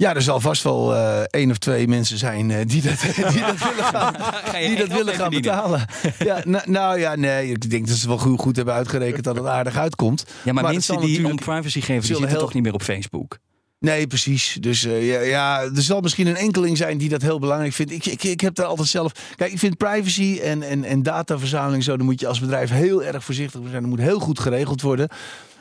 Ja, 0.00 0.14
er 0.14 0.22
zal 0.22 0.40
vast 0.40 0.62
wel 0.62 0.94
eh, 0.94 1.20
één 1.30 1.50
of 1.50 1.58
twee 1.58 1.88
mensen 1.88 2.18
zijn 2.18 2.50
eh, 2.50 2.66
die 2.66 2.82
dat, 2.82 3.00
die 3.32 3.40
dat 3.40 3.58
willen 3.58 3.84
gaan, 3.84 4.14
die 4.66 4.76
dat 4.76 4.88
willen 4.88 5.14
gaan 5.14 5.30
betalen. 5.30 5.86
Ja, 6.18 6.42
nou, 6.44 6.70
nou 6.70 6.98
ja, 6.98 7.16
nee, 7.16 7.50
ik 7.50 7.70
denk 7.70 7.88
dat 7.88 7.96
ze 7.96 8.08
wel 8.08 8.18
goed, 8.18 8.40
goed 8.40 8.56
hebben 8.56 8.74
uitgerekend 8.74 9.24
dat 9.24 9.36
het 9.36 9.46
aardig 9.46 9.76
uitkomt. 9.76 10.24
Ja, 10.44 10.52
maar, 10.52 10.64
mensen 10.64 11.00
die 11.00 11.26
om 11.26 11.36
privacy 11.36 11.80
geven, 11.80 11.94
die 11.94 12.04
zitten 12.04 12.28
heel- 12.28 12.38
toch 12.38 12.54
niet 12.54 12.62
meer 12.62 12.72
op 12.72 12.82
Facebook? 12.82 13.38
Nee, 13.78 14.06
precies. 14.06 14.56
Dus 14.60 14.84
eh, 14.84 15.08
ja, 15.08 15.20
ja, 15.20 15.60
er 15.60 15.82
zal 15.82 16.00
misschien 16.00 16.26
een 16.26 16.36
enkeling 16.36 16.76
zijn 16.76 16.98
die 16.98 17.08
dat 17.08 17.22
heel 17.22 17.38
belangrijk 17.38 17.72
vindt. 17.72 17.92
Ik, 17.92 18.06
ik, 18.06 18.22
ik 18.22 18.40
heb 18.40 18.54
daar 18.54 18.66
altijd 18.66 18.88
zelf. 18.88 19.12
Kijk, 19.36 19.52
ik 19.52 19.58
vind 19.58 19.76
privacy 19.76 20.38
en, 20.42 20.62
en, 20.62 20.84
en 20.84 21.02
dataverzameling 21.02 21.84
zo. 21.84 21.96
Dan 21.96 22.06
moet 22.06 22.20
je 22.20 22.26
als 22.26 22.40
bedrijf 22.40 22.70
heel 22.70 23.04
erg 23.04 23.24
voorzichtig 23.24 23.60
zijn. 23.68 23.80
Dat 23.80 23.90
moet 23.90 24.00
heel 24.00 24.18
goed 24.18 24.38
geregeld 24.38 24.82
worden. 24.82 25.08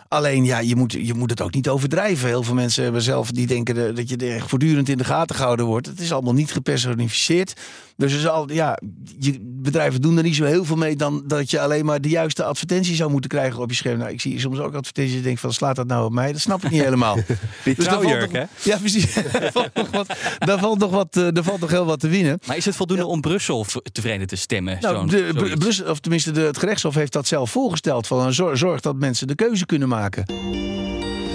Alleen 0.09 0.45
ja, 0.45 0.59
je 0.59 0.75
moet, 0.75 0.91
je 0.91 1.13
moet 1.13 1.29
het 1.29 1.41
ook 1.41 1.53
niet 1.53 1.69
overdrijven. 1.69 2.27
Heel 2.27 2.43
veel 2.43 2.53
mensen 2.53 2.83
hebben 2.83 3.01
zelf 3.01 3.31
die 3.31 3.47
denken 3.47 3.75
de- 3.75 3.93
dat 3.93 4.09
je 4.09 4.17
er 4.17 4.35
echt 4.35 4.49
voortdurend 4.49 4.89
in 4.89 4.97
de 4.97 5.03
gaten 5.03 5.35
gehouden 5.35 5.65
wordt. 5.65 5.87
Het 5.87 5.99
is 5.99 6.11
allemaal 6.13 6.33
niet 6.33 6.51
gepersonificeerd. 6.51 7.53
Dus 7.97 8.13
er 8.13 8.19
zal, 8.19 8.51
ja, 8.51 8.79
je, 9.19 9.37
bedrijven 9.41 10.01
doen 10.01 10.17
er 10.17 10.23
niet 10.23 10.35
zo 10.35 10.43
heel 10.45 10.65
veel 10.65 10.75
mee 10.75 10.95
dan 10.95 11.23
dat 11.27 11.51
je 11.51 11.59
alleen 11.61 11.85
maar 11.85 12.01
de 12.01 12.09
juiste 12.09 12.43
advertentie 12.43 12.95
zou 12.95 13.11
moeten 13.11 13.29
krijgen 13.29 13.59
op 13.61 13.69
je 13.69 13.75
scherm. 13.75 13.97
Nou, 13.97 14.11
ik 14.11 14.21
zie 14.21 14.39
soms 14.39 14.59
ook 14.59 14.73
advertenties 14.73 15.15
en 15.15 15.21
denk 15.23 15.37
van 15.37 15.53
slaat 15.53 15.75
dat 15.75 15.87
nou 15.87 16.05
op 16.05 16.11
mij? 16.11 16.31
Dat 16.31 16.41
snap 16.41 16.63
ik 16.63 16.71
niet 16.71 16.83
helemaal. 16.83 17.15
Die 17.63 17.75
Dus 17.75 17.85
trouwjurk, 17.85 18.31
nog- 18.31 18.41
hè? 18.63 18.69
Ja, 18.71 18.77
precies. 18.77 19.13
daar 19.13 19.51
valt 19.51 19.73
nog 19.73 19.89
wat, 19.91 20.07
daar 20.39 20.59
valt 20.59 20.79
nog 20.79 20.91
wat, 20.91 21.17
eh, 21.17 21.27
daar 21.33 21.43
valt 21.43 21.59
nog 21.59 21.69
heel 21.69 21.85
wat 21.85 21.99
te 21.99 22.07
winnen. 22.07 22.39
Maar 22.47 22.57
is 22.57 22.65
het 22.65 22.75
voldoende 22.75 23.05
om 23.05 23.21
Brussel 23.21 23.65
tevreden 23.91 24.27
te 24.27 24.35
stemmen? 24.35 24.77
Nou, 24.81 24.95
Zo'n- 24.95 25.07
de? 25.07 25.55
Brussel, 25.57 25.89
of 25.89 25.99
tenminste 25.99 26.31
de, 26.31 26.41
het 26.41 26.57
gerechtshof 26.57 26.95
heeft 26.95 27.13
dat 27.13 27.27
zelf 27.27 27.51
voorgesteld. 27.51 28.07
Van 28.07 28.25
een 28.25 28.33
zorg, 28.33 28.57
zorg 28.57 28.81
dat 28.81 28.95
mensen 28.95 29.27
de 29.27 29.35
keuze 29.35 29.65
kunnen 29.65 29.87
maken. 29.87 29.97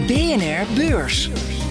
BNR 0.09 0.65
Beurs. 0.75 1.64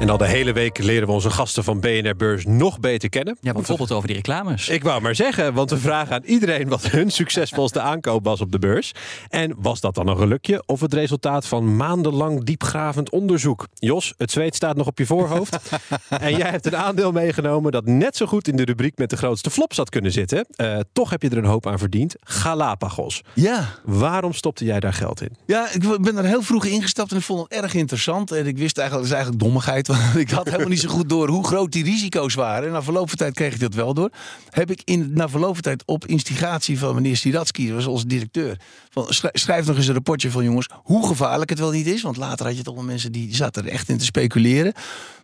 En 0.00 0.10
al 0.10 0.16
de 0.16 0.26
hele 0.26 0.52
week 0.52 0.78
leren 0.78 1.06
we 1.06 1.12
onze 1.12 1.30
gasten 1.30 1.64
van 1.64 1.80
BNR 1.80 2.16
Beurs 2.16 2.44
nog 2.46 2.80
beter 2.80 3.08
kennen. 3.08 3.36
Ja, 3.40 3.52
bijvoorbeeld 3.52 3.92
over 3.92 4.06
die 4.06 4.16
reclames. 4.16 4.68
Ik 4.68 4.82
wou 4.82 5.00
maar 5.00 5.14
zeggen, 5.14 5.54
want 5.54 5.70
we 5.70 5.78
vragen 5.78 6.14
aan 6.14 6.22
iedereen 6.24 6.68
wat 6.68 6.82
hun 6.90 7.10
succesvolste 7.10 7.80
aankoop 7.80 8.24
was 8.24 8.40
op 8.40 8.52
de 8.52 8.58
beurs. 8.58 8.92
En 9.28 9.54
was 9.58 9.80
dat 9.80 9.94
dan 9.94 10.08
een 10.08 10.16
gelukje 10.16 10.62
of 10.66 10.80
het 10.80 10.94
resultaat 10.94 11.46
van 11.46 11.76
maandenlang 11.76 12.44
diepgravend 12.44 13.10
onderzoek? 13.10 13.66
Jos, 13.74 14.14
het 14.16 14.30
zweet 14.30 14.54
staat 14.54 14.76
nog 14.76 14.86
op 14.86 14.98
je 14.98 15.06
voorhoofd. 15.06 15.58
en 16.08 16.36
jij 16.36 16.50
hebt 16.50 16.66
een 16.66 16.76
aandeel 16.76 17.12
meegenomen 17.12 17.72
dat 17.72 17.86
net 17.86 18.16
zo 18.16 18.26
goed 18.26 18.48
in 18.48 18.56
de 18.56 18.64
rubriek 18.64 18.98
met 18.98 19.10
de 19.10 19.16
grootste 19.16 19.50
flops 19.50 19.76
had 19.76 19.90
kunnen 19.90 20.12
zitten. 20.12 20.46
Eh, 20.50 20.78
toch 20.92 21.10
heb 21.10 21.22
je 21.22 21.28
er 21.28 21.38
een 21.38 21.44
hoop 21.44 21.66
aan 21.66 21.78
verdiend. 21.78 22.14
Galapagos. 22.20 23.22
Ja. 23.32 23.68
Waarom 23.84 24.32
stopte 24.32 24.64
jij 24.64 24.80
daar 24.80 24.92
geld 24.92 25.20
in? 25.20 25.36
Ja, 25.46 25.68
ik 25.72 26.02
ben 26.02 26.16
er 26.16 26.24
heel 26.24 26.42
vroeg 26.42 26.64
ingestapt 26.64 27.10
en 27.10 27.16
ik 27.16 27.22
vond 27.22 27.40
het 27.40 27.62
erg 27.62 27.74
interessant. 27.74 28.30
En 28.30 28.46
ik 28.46 28.58
wist 28.58 28.78
eigenlijk, 28.78 28.92
dat 28.92 29.04
is 29.04 29.10
eigenlijk 29.10 29.42
dommigheid. 29.42 29.83
Want 29.86 30.16
ik 30.16 30.30
had 30.30 30.44
helemaal 30.44 30.68
niet 30.68 30.80
zo 30.80 30.88
goed 30.88 31.08
door 31.08 31.28
hoe 31.28 31.46
groot 31.46 31.72
die 31.72 31.84
risico's 31.84 32.34
waren. 32.34 32.66
En 32.66 32.72
na 32.72 32.82
verloop 32.82 33.08
van 33.08 33.18
tijd 33.18 33.34
kreeg 33.34 33.54
ik 33.54 33.60
dat 33.60 33.74
wel 33.74 33.94
door. 33.94 34.10
Heb 34.50 34.70
ik 34.70 34.82
in, 34.84 35.10
na 35.14 35.28
verloop 35.28 35.52
van 35.54 35.62
tijd 35.62 35.82
op 35.86 36.06
instigatie 36.06 36.78
van 36.78 36.94
meneer 36.94 37.16
Stiratsky, 37.16 37.66
dat 37.66 37.74
was 37.74 37.86
onze 37.86 38.06
directeur. 38.06 38.60
Van, 38.90 39.06
schrij- 39.08 39.30
schrijf 39.32 39.66
nog 39.66 39.76
eens 39.76 39.86
een 39.86 39.94
rapportje 39.94 40.30
van 40.30 40.44
jongens, 40.44 40.68
hoe 40.82 41.06
gevaarlijk 41.06 41.50
het 41.50 41.58
wel 41.58 41.70
niet 41.70 41.86
is. 41.86 42.02
Want 42.02 42.16
later 42.16 42.46
had 42.46 42.56
je 42.56 42.62
toch 42.62 42.74
wel 42.74 42.84
mensen 42.84 43.12
die 43.12 43.34
zaten 43.34 43.64
er 43.64 43.70
echt 43.70 43.88
in 43.88 43.98
te 43.98 44.04
speculeren. 44.04 44.72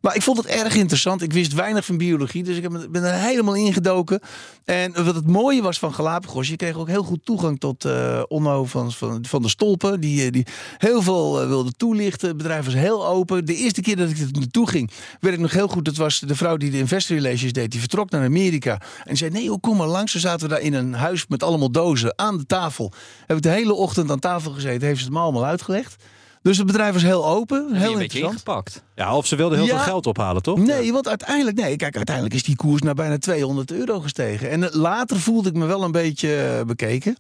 Maar 0.01 0.15
ik 0.17 0.23
vond 0.23 0.37
het 0.37 0.47
erg 0.47 0.75
interessant. 0.75 1.23
Ik 1.23 1.33
wist 1.33 1.53
weinig 1.53 1.85
van 1.85 1.97
biologie, 1.97 2.43
dus 2.43 2.57
ik 2.57 2.91
ben 2.91 3.05
er 3.05 3.15
helemaal 3.15 3.55
ingedoken. 3.55 4.21
En 4.65 5.05
wat 5.05 5.15
het 5.15 5.27
mooie 5.27 5.63
was 5.63 5.79
van 5.79 5.95
Galapagos, 5.95 6.49
je 6.49 6.57
kreeg 6.57 6.77
ook 6.77 6.89
heel 6.89 7.03
goed 7.03 7.25
toegang 7.25 7.61
tot 7.61 7.87
Onno 8.29 8.65
van, 8.65 8.93
van, 8.93 9.25
van 9.29 9.43
de 9.43 9.49
Stolpen. 9.49 10.01
Die, 10.01 10.25
eh, 10.25 10.33
die 10.33 10.47
heel 10.79 11.03
veel 11.03 11.41
eh, 11.41 11.47
wilde 11.49 11.73
toelichten. 11.73 12.29
Het 12.29 12.37
bedrijf 12.37 12.65
was 12.65 12.75
heel 12.75 13.07
open. 13.07 13.45
De 13.45 13.55
eerste 13.55 13.81
keer 13.81 13.97
dat 13.97 14.11
ik 14.11 14.19
er 14.19 14.50
naartoe 14.53 14.69
ging, 14.69 14.91
werd 15.21 15.35
ik 15.35 15.41
nog 15.41 15.53
heel 15.53 15.69
goed. 15.69 15.85
Dat 15.85 15.97
was 15.97 16.19
de 16.21 16.35
vrouw 16.37 16.57
die 16.57 16.71
de 16.71 16.79
investor 16.79 17.17
relations 17.17 17.53
deed. 17.53 17.71
Die 17.71 17.81
vertrok 17.81 18.11
naar 18.11 18.25
Amerika. 18.25 18.81
En 19.05 19.17
zei, 19.17 19.31
nee 19.31 19.45
joh, 19.45 19.61
kom 19.61 19.77
maar 19.77 19.87
langs. 19.87 20.13
Zo 20.13 20.19
zaten 20.19 20.49
we 20.49 20.55
daar 20.55 20.63
in 20.63 20.75
een 20.75 20.95
huis 20.95 21.25
met 21.29 21.43
allemaal 21.43 21.71
dozen 21.71 22.13
aan 22.19 22.37
de 22.39 22.47
tafel. 22.47 22.93
Heb 23.27 23.37
ik 23.37 23.43
de 23.43 23.49
hele 23.49 23.73
ochtend 23.75 24.11
aan 24.11 24.19
tafel 24.19 24.53
gezeten. 24.53 24.87
Heeft 24.87 24.99
ze 24.99 25.05
het 25.05 25.13
me 25.15 25.21
allemaal 25.21 25.45
uitgelegd. 25.45 25.97
Dus 26.43 26.57
het 26.57 26.67
bedrijf 26.67 26.93
was 26.93 27.03
heel 27.03 27.27
open. 27.27 27.59
Heel 27.59 27.93
een 27.93 27.99
beetje 27.99 28.19
interessant. 28.19 28.33
ingepakt. 28.33 28.83
Ja, 28.95 29.17
of 29.17 29.27
ze 29.27 29.37
wilden 29.37 29.59
heel 29.59 29.67
Ja. 29.67 29.75
veel 29.75 29.85
geld 29.85 30.07
ophalen, 30.07 30.43
toch? 30.43 30.59
Nee, 30.59 30.93
want 30.93 31.09
uiteindelijk, 31.09 31.57
nee, 31.57 31.77
kijk, 31.77 31.97
uiteindelijk 31.97 32.35
is 32.35 32.43
die 32.43 32.57
koers 32.57 32.83
naar 32.83 32.95
bijna 32.95 33.19
200 33.19 33.73
euro 33.73 34.01
gestegen. 34.01 34.51
En 34.51 34.69
later 34.73 35.21
voelde 35.21 35.49
ik 35.49 35.55
me 35.55 35.67
wel 35.67 35.83
een 35.83 35.93
beetje 35.93 36.37
eh, 36.37 36.65
bekeken. 36.67 37.17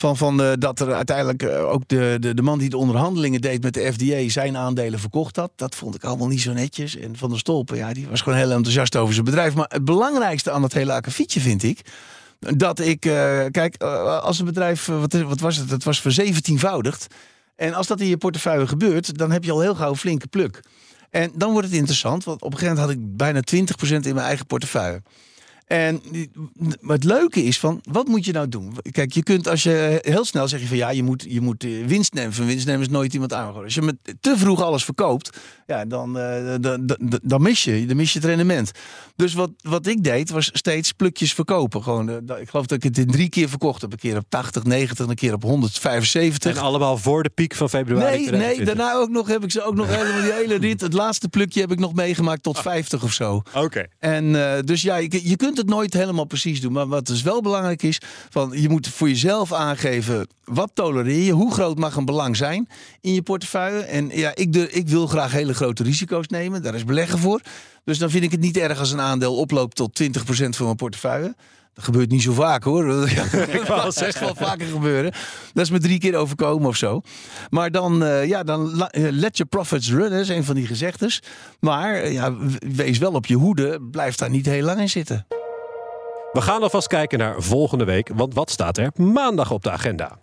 Van, 0.00 0.16
van 0.16 0.42
eh, 0.42 0.52
dat 0.58 0.80
er 0.80 0.92
uiteindelijk 0.92 1.42
eh, 1.42 1.70
ook 1.70 1.82
de, 1.86 2.16
de, 2.20 2.34
de 2.34 2.42
man 2.42 2.58
die 2.58 2.68
de 2.68 2.76
onderhandelingen 2.76 3.40
deed 3.40 3.62
met 3.62 3.74
de 3.74 3.92
FDA 3.92 4.28
zijn 4.28 4.56
aandelen 4.56 4.98
verkocht 4.98 5.36
had. 5.36 5.50
Dat 5.56 5.74
vond 5.74 5.94
ik 5.94 6.04
allemaal 6.04 6.28
niet 6.28 6.40
zo 6.40 6.52
netjes. 6.52 6.96
En 6.96 7.16
Van 7.16 7.28
der 7.28 7.38
Stolpen, 7.38 7.76
ja, 7.76 7.92
die 7.92 8.08
was 8.08 8.20
gewoon 8.20 8.38
heel 8.38 8.50
enthousiast 8.50 8.96
over 8.96 9.12
zijn 9.12 9.24
bedrijf. 9.24 9.54
Maar 9.54 9.66
het 9.68 9.84
belangrijkste 9.84 10.50
aan 10.50 10.62
het 10.62 10.72
hele 10.72 10.92
akkefietje 10.92 11.40
vind 11.40 11.62
ik. 11.62 11.80
Dat 12.38 12.78
ik, 12.78 13.04
eh, 13.04 13.44
kijk, 13.50 13.82
als 14.22 14.38
een 14.38 14.44
bedrijf, 14.44 14.86
wat, 14.86 15.12
wat 15.12 15.40
was 15.40 15.56
het? 15.56 15.70
Het 15.70 15.84
was 15.84 16.00
verzeventienvoudigd. 16.00 17.06
En 17.56 17.74
als 17.74 17.86
dat 17.86 18.00
in 18.00 18.06
je 18.06 18.16
portefeuille 18.16 18.66
gebeurt, 18.66 19.18
dan 19.18 19.30
heb 19.30 19.44
je 19.44 19.52
al 19.52 19.60
heel 19.60 19.74
gauw 19.74 19.94
flinke 19.94 20.26
pluk. 20.26 20.60
En 21.10 21.30
dan 21.34 21.52
wordt 21.52 21.66
het 21.66 21.76
interessant, 21.76 22.24
want 22.24 22.42
op 22.42 22.52
een 22.52 22.58
gegeven 22.58 22.80
moment 22.80 22.96
had 22.96 23.04
ik 23.04 23.16
bijna 23.16 23.40
20% 23.40 24.06
in 24.06 24.14
mijn 24.14 24.26
eigen 24.26 24.46
portefeuille. 24.46 25.02
En 25.68 26.02
maar 26.80 26.96
het 26.96 27.04
leuke 27.04 27.42
is 27.42 27.58
van, 27.58 27.80
wat 27.90 28.06
moet 28.06 28.24
je 28.24 28.32
nou 28.32 28.48
doen? 28.48 28.76
Kijk, 28.90 29.12
je 29.12 29.22
kunt 29.22 29.48
als 29.48 29.62
je 29.62 29.98
heel 30.02 30.24
snel 30.24 30.48
zeg 30.48 30.60
je 30.60 30.66
van 30.66 30.76
ja, 30.76 30.90
je 30.90 31.02
moet, 31.02 31.24
je 31.28 31.40
moet 31.40 31.64
eh, 31.64 31.86
winst 31.86 32.12
nemen. 32.12 32.32
Van 32.32 32.46
winst 32.46 32.66
nemen 32.66 32.80
is 32.80 32.88
nooit 32.88 33.12
iemand 33.12 33.32
aangooien. 33.32 33.64
Als 33.64 33.74
je 33.74 33.82
met 33.82 33.96
te 34.20 34.34
vroeg 34.36 34.62
alles 34.62 34.84
verkoopt, 34.84 35.38
ja, 35.66 35.84
dan, 35.84 36.18
eh, 36.18 36.54
dan, 36.60 36.86
dan, 36.86 37.20
dan 37.22 37.42
mis 37.42 37.64
je, 37.64 37.86
dan 37.86 37.96
mis 37.96 38.12
je 38.12 38.18
het 38.18 38.28
rendement. 38.28 38.70
Dus 39.16 39.34
wat, 39.34 39.50
wat 39.62 39.86
ik 39.86 40.04
deed, 40.04 40.30
was 40.30 40.50
steeds 40.52 40.92
plukjes 40.92 41.34
verkopen. 41.34 41.82
Gewoon, 41.82 42.08
eh, 42.08 42.40
ik 42.40 42.48
geloof 42.48 42.66
dat 42.66 42.78
ik 42.78 42.82
het 42.82 42.98
in 42.98 43.10
drie 43.10 43.28
keer 43.28 43.48
verkocht 43.48 43.80
heb. 43.80 43.92
Een 43.92 43.98
keer 43.98 44.16
op 44.16 44.26
80, 44.28 44.64
90, 44.64 45.06
een 45.06 45.14
keer 45.14 45.34
op 45.34 45.42
175. 45.42 46.56
En 46.56 46.62
allemaal 46.62 46.98
voor 46.98 47.22
de 47.22 47.30
piek 47.30 47.54
van 47.54 47.68
februari. 47.68 48.04
Nee, 48.04 48.18
nee, 48.18 48.26
2020. 48.26 48.74
daarna 48.74 48.94
ook 48.94 49.10
nog 49.10 49.28
heb 49.28 49.44
ik 49.44 49.50
ze 49.50 49.62
ook 49.62 49.74
nog 49.74 49.86
helemaal 49.96 50.22
die 50.22 50.32
hele 50.32 50.56
rit. 50.56 50.80
Het 50.80 50.92
laatste 50.92 51.28
plukje 51.28 51.60
heb 51.60 51.72
ik 51.72 51.78
nog 51.78 51.94
meegemaakt 51.94 52.42
tot 52.42 52.58
50 52.58 53.02
of 53.02 53.12
zo. 53.12 53.42
Oké. 53.54 53.86
En 53.98 54.32
dus 54.64 54.82
ja, 54.82 54.96
je, 54.96 55.28
je 55.28 55.36
kunt 55.36 55.57
het 55.58 55.68
nooit 55.68 55.92
helemaal 55.92 56.24
precies 56.24 56.60
doen. 56.60 56.72
Maar 56.72 56.88
wat 56.88 57.06
dus 57.06 57.22
wel 57.22 57.42
belangrijk 57.42 57.82
is, 57.82 58.00
van, 58.30 58.52
je 58.54 58.68
moet 58.68 58.88
voor 58.88 59.08
jezelf 59.08 59.52
aangeven 59.52 60.26
wat 60.44 60.70
tolereer 60.74 61.24
je, 61.24 61.32
hoe 61.32 61.52
groot 61.52 61.78
mag 61.78 61.96
een 61.96 62.04
belang 62.04 62.36
zijn 62.36 62.68
in 63.00 63.14
je 63.14 63.22
portefeuille. 63.22 63.80
En 63.80 64.10
ja, 64.12 64.34
ik, 64.34 64.52
de, 64.52 64.70
ik 64.70 64.88
wil 64.88 65.06
graag 65.06 65.32
hele 65.32 65.54
grote 65.54 65.82
risico's 65.82 66.26
nemen, 66.26 66.62
daar 66.62 66.74
is 66.74 66.84
beleggen 66.84 67.18
voor. 67.18 67.40
Dus 67.84 67.98
dan 67.98 68.10
vind 68.10 68.24
ik 68.24 68.30
het 68.30 68.40
niet 68.40 68.56
erg 68.56 68.78
als 68.78 68.92
een 68.92 69.00
aandeel 69.00 69.36
oploopt 69.36 69.76
tot 69.76 70.02
20% 70.02 70.06
van 70.26 70.64
mijn 70.64 70.76
portefeuille. 70.76 71.34
Dat 71.78 71.86
gebeurt 71.86 72.10
niet 72.10 72.22
zo 72.22 72.32
vaak 72.32 72.62
hoor. 72.62 72.86
Dat 72.86 73.14
kan 73.64 73.92
echt 74.06 74.20
wel 74.20 74.34
vaker 74.34 74.66
gebeuren. 74.66 75.12
Dat 75.52 75.64
is 75.64 75.70
me 75.70 75.78
drie 75.78 75.98
keer 75.98 76.14
overkomen 76.14 76.68
of 76.68 76.76
zo. 76.76 77.00
Maar 77.50 77.70
dan, 77.70 78.02
uh, 78.02 78.26
ja, 78.26 78.42
dan 78.42 78.88
eh, 78.88 79.08
let 79.10 79.36
your 79.36 79.50
profits 79.50 79.90
run, 79.90 80.12
is 80.12 80.28
een 80.28 80.44
van 80.44 80.54
die 80.54 80.66
gezegdes. 80.66 81.22
Maar 81.60 81.94
eh, 81.94 82.12
ja, 82.12 82.34
wees 82.58 82.98
wel 82.98 83.12
op 83.12 83.26
je 83.26 83.36
hoede. 83.36 83.80
Blijf 83.90 84.14
daar 84.14 84.30
niet 84.30 84.46
heel 84.46 84.64
lang 84.64 84.80
in 84.80 84.88
zitten. 84.88 85.26
We 86.38 86.44
gaan 86.44 86.62
alvast 86.62 86.86
kijken 86.86 87.18
naar 87.18 87.42
volgende 87.42 87.84
week, 87.84 88.10
want 88.14 88.34
wat 88.34 88.50
staat 88.50 88.78
er 88.78 88.90
maandag 88.94 89.50
op 89.50 89.62
de 89.62 89.70
agenda? 89.70 90.18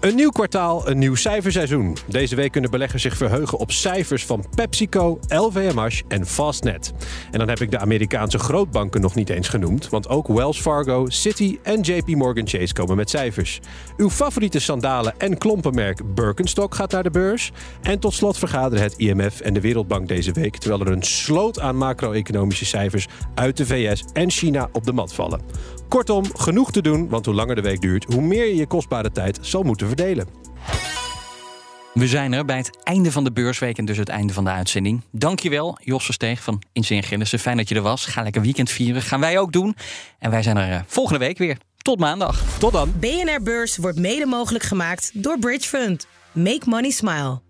Een 0.00 0.14
nieuw 0.14 0.30
kwartaal, 0.30 0.88
een 0.88 0.98
nieuw 0.98 1.14
cijferseizoen. 1.14 1.96
Deze 2.06 2.36
week 2.36 2.52
kunnen 2.52 2.70
beleggers 2.70 3.02
zich 3.02 3.16
verheugen 3.16 3.58
op 3.58 3.72
cijfers 3.72 4.26
van 4.26 4.44
PepsiCo, 4.54 5.18
LVMH 5.28 6.00
en 6.08 6.26
Fastnet. 6.26 6.92
En 7.30 7.38
dan 7.38 7.48
heb 7.48 7.60
ik 7.60 7.70
de 7.70 7.78
Amerikaanse 7.78 8.38
grootbanken 8.38 9.00
nog 9.00 9.14
niet 9.14 9.30
eens 9.30 9.48
genoemd, 9.48 9.88
want 9.88 10.08
ook 10.08 10.26
Wells 10.28 10.60
Fargo, 10.60 11.08
Citi 11.08 11.58
en 11.62 11.80
JP 11.80 12.08
Morgan 12.08 12.48
Chase 12.48 12.72
komen 12.72 12.96
met 12.96 13.10
cijfers. 13.10 13.60
Uw 13.96 14.10
favoriete 14.10 14.60
sandalen 14.60 15.14
en 15.18 15.38
klompenmerk 15.38 16.14
Birkenstock 16.14 16.74
gaat 16.74 16.92
naar 16.92 17.02
de 17.02 17.10
beurs. 17.10 17.52
En 17.82 17.98
tot 17.98 18.14
slot 18.14 18.38
vergaderen 18.38 18.84
het 18.84 18.94
IMF 18.96 19.40
en 19.40 19.54
de 19.54 19.60
Wereldbank 19.60 20.08
deze 20.08 20.32
week, 20.32 20.56
terwijl 20.56 20.80
er 20.80 20.92
een 20.92 21.02
sloot 21.02 21.60
aan 21.60 21.76
macro-economische 21.76 22.66
cijfers 22.66 23.06
uit 23.34 23.56
de 23.56 23.66
VS 23.66 24.04
en 24.12 24.30
China 24.30 24.68
op 24.72 24.84
de 24.84 24.92
mat 24.92 25.14
vallen. 25.14 25.40
Kortom, 25.90 26.24
genoeg 26.36 26.72
te 26.72 26.82
doen, 26.82 27.08
want 27.08 27.26
hoe 27.26 27.34
langer 27.34 27.54
de 27.54 27.60
week 27.60 27.80
duurt, 27.80 28.04
hoe 28.04 28.22
meer 28.22 28.46
je 28.46 28.56
je 28.56 28.66
kostbare 28.66 29.12
tijd 29.12 29.38
zal 29.40 29.62
moeten 29.62 29.86
verdelen. 29.86 30.26
We 31.94 32.08
zijn 32.08 32.32
er 32.32 32.44
bij 32.44 32.56
het 32.56 32.82
einde 32.82 33.12
van 33.12 33.24
de 33.24 33.32
beursweek 33.32 33.78
en 33.78 33.84
dus 33.84 33.96
het 33.96 34.08
einde 34.08 34.32
van 34.32 34.44
de 34.44 34.50
uitzending. 34.50 35.02
Dankjewel, 35.12 35.78
Jos 35.82 36.04
Versteeg 36.04 36.42
van 36.42 36.62
Inzien 36.72 37.02
Gillissen. 37.02 37.38
Fijn 37.38 37.56
dat 37.56 37.68
je 37.68 37.74
er 37.74 37.82
was. 37.82 38.06
Ga 38.06 38.22
lekker 38.22 38.42
weekend 38.42 38.70
vieren. 38.70 39.02
Gaan 39.02 39.20
wij 39.20 39.38
ook 39.38 39.52
doen. 39.52 39.76
En 40.18 40.30
wij 40.30 40.42
zijn 40.42 40.56
er 40.56 40.72
eh, 40.72 40.80
volgende 40.86 41.18
week 41.18 41.38
weer. 41.38 41.58
Tot 41.76 41.98
maandag. 41.98 42.44
Tot 42.58 42.72
dan. 42.72 42.92
BNR 42.98 43.42
Beurs 43.42 43.76
wordt 43.76 43.98
mede 43.98 44.26
mogelijk 44.26 44.64
gemaakt 44.64 45.10
door 45.14 45.38
Bridge 45.38 45.68
Fund. 45.68 46.06
Make 46.32 46.62
money 46.64 46.90
smile. 46.90 47.49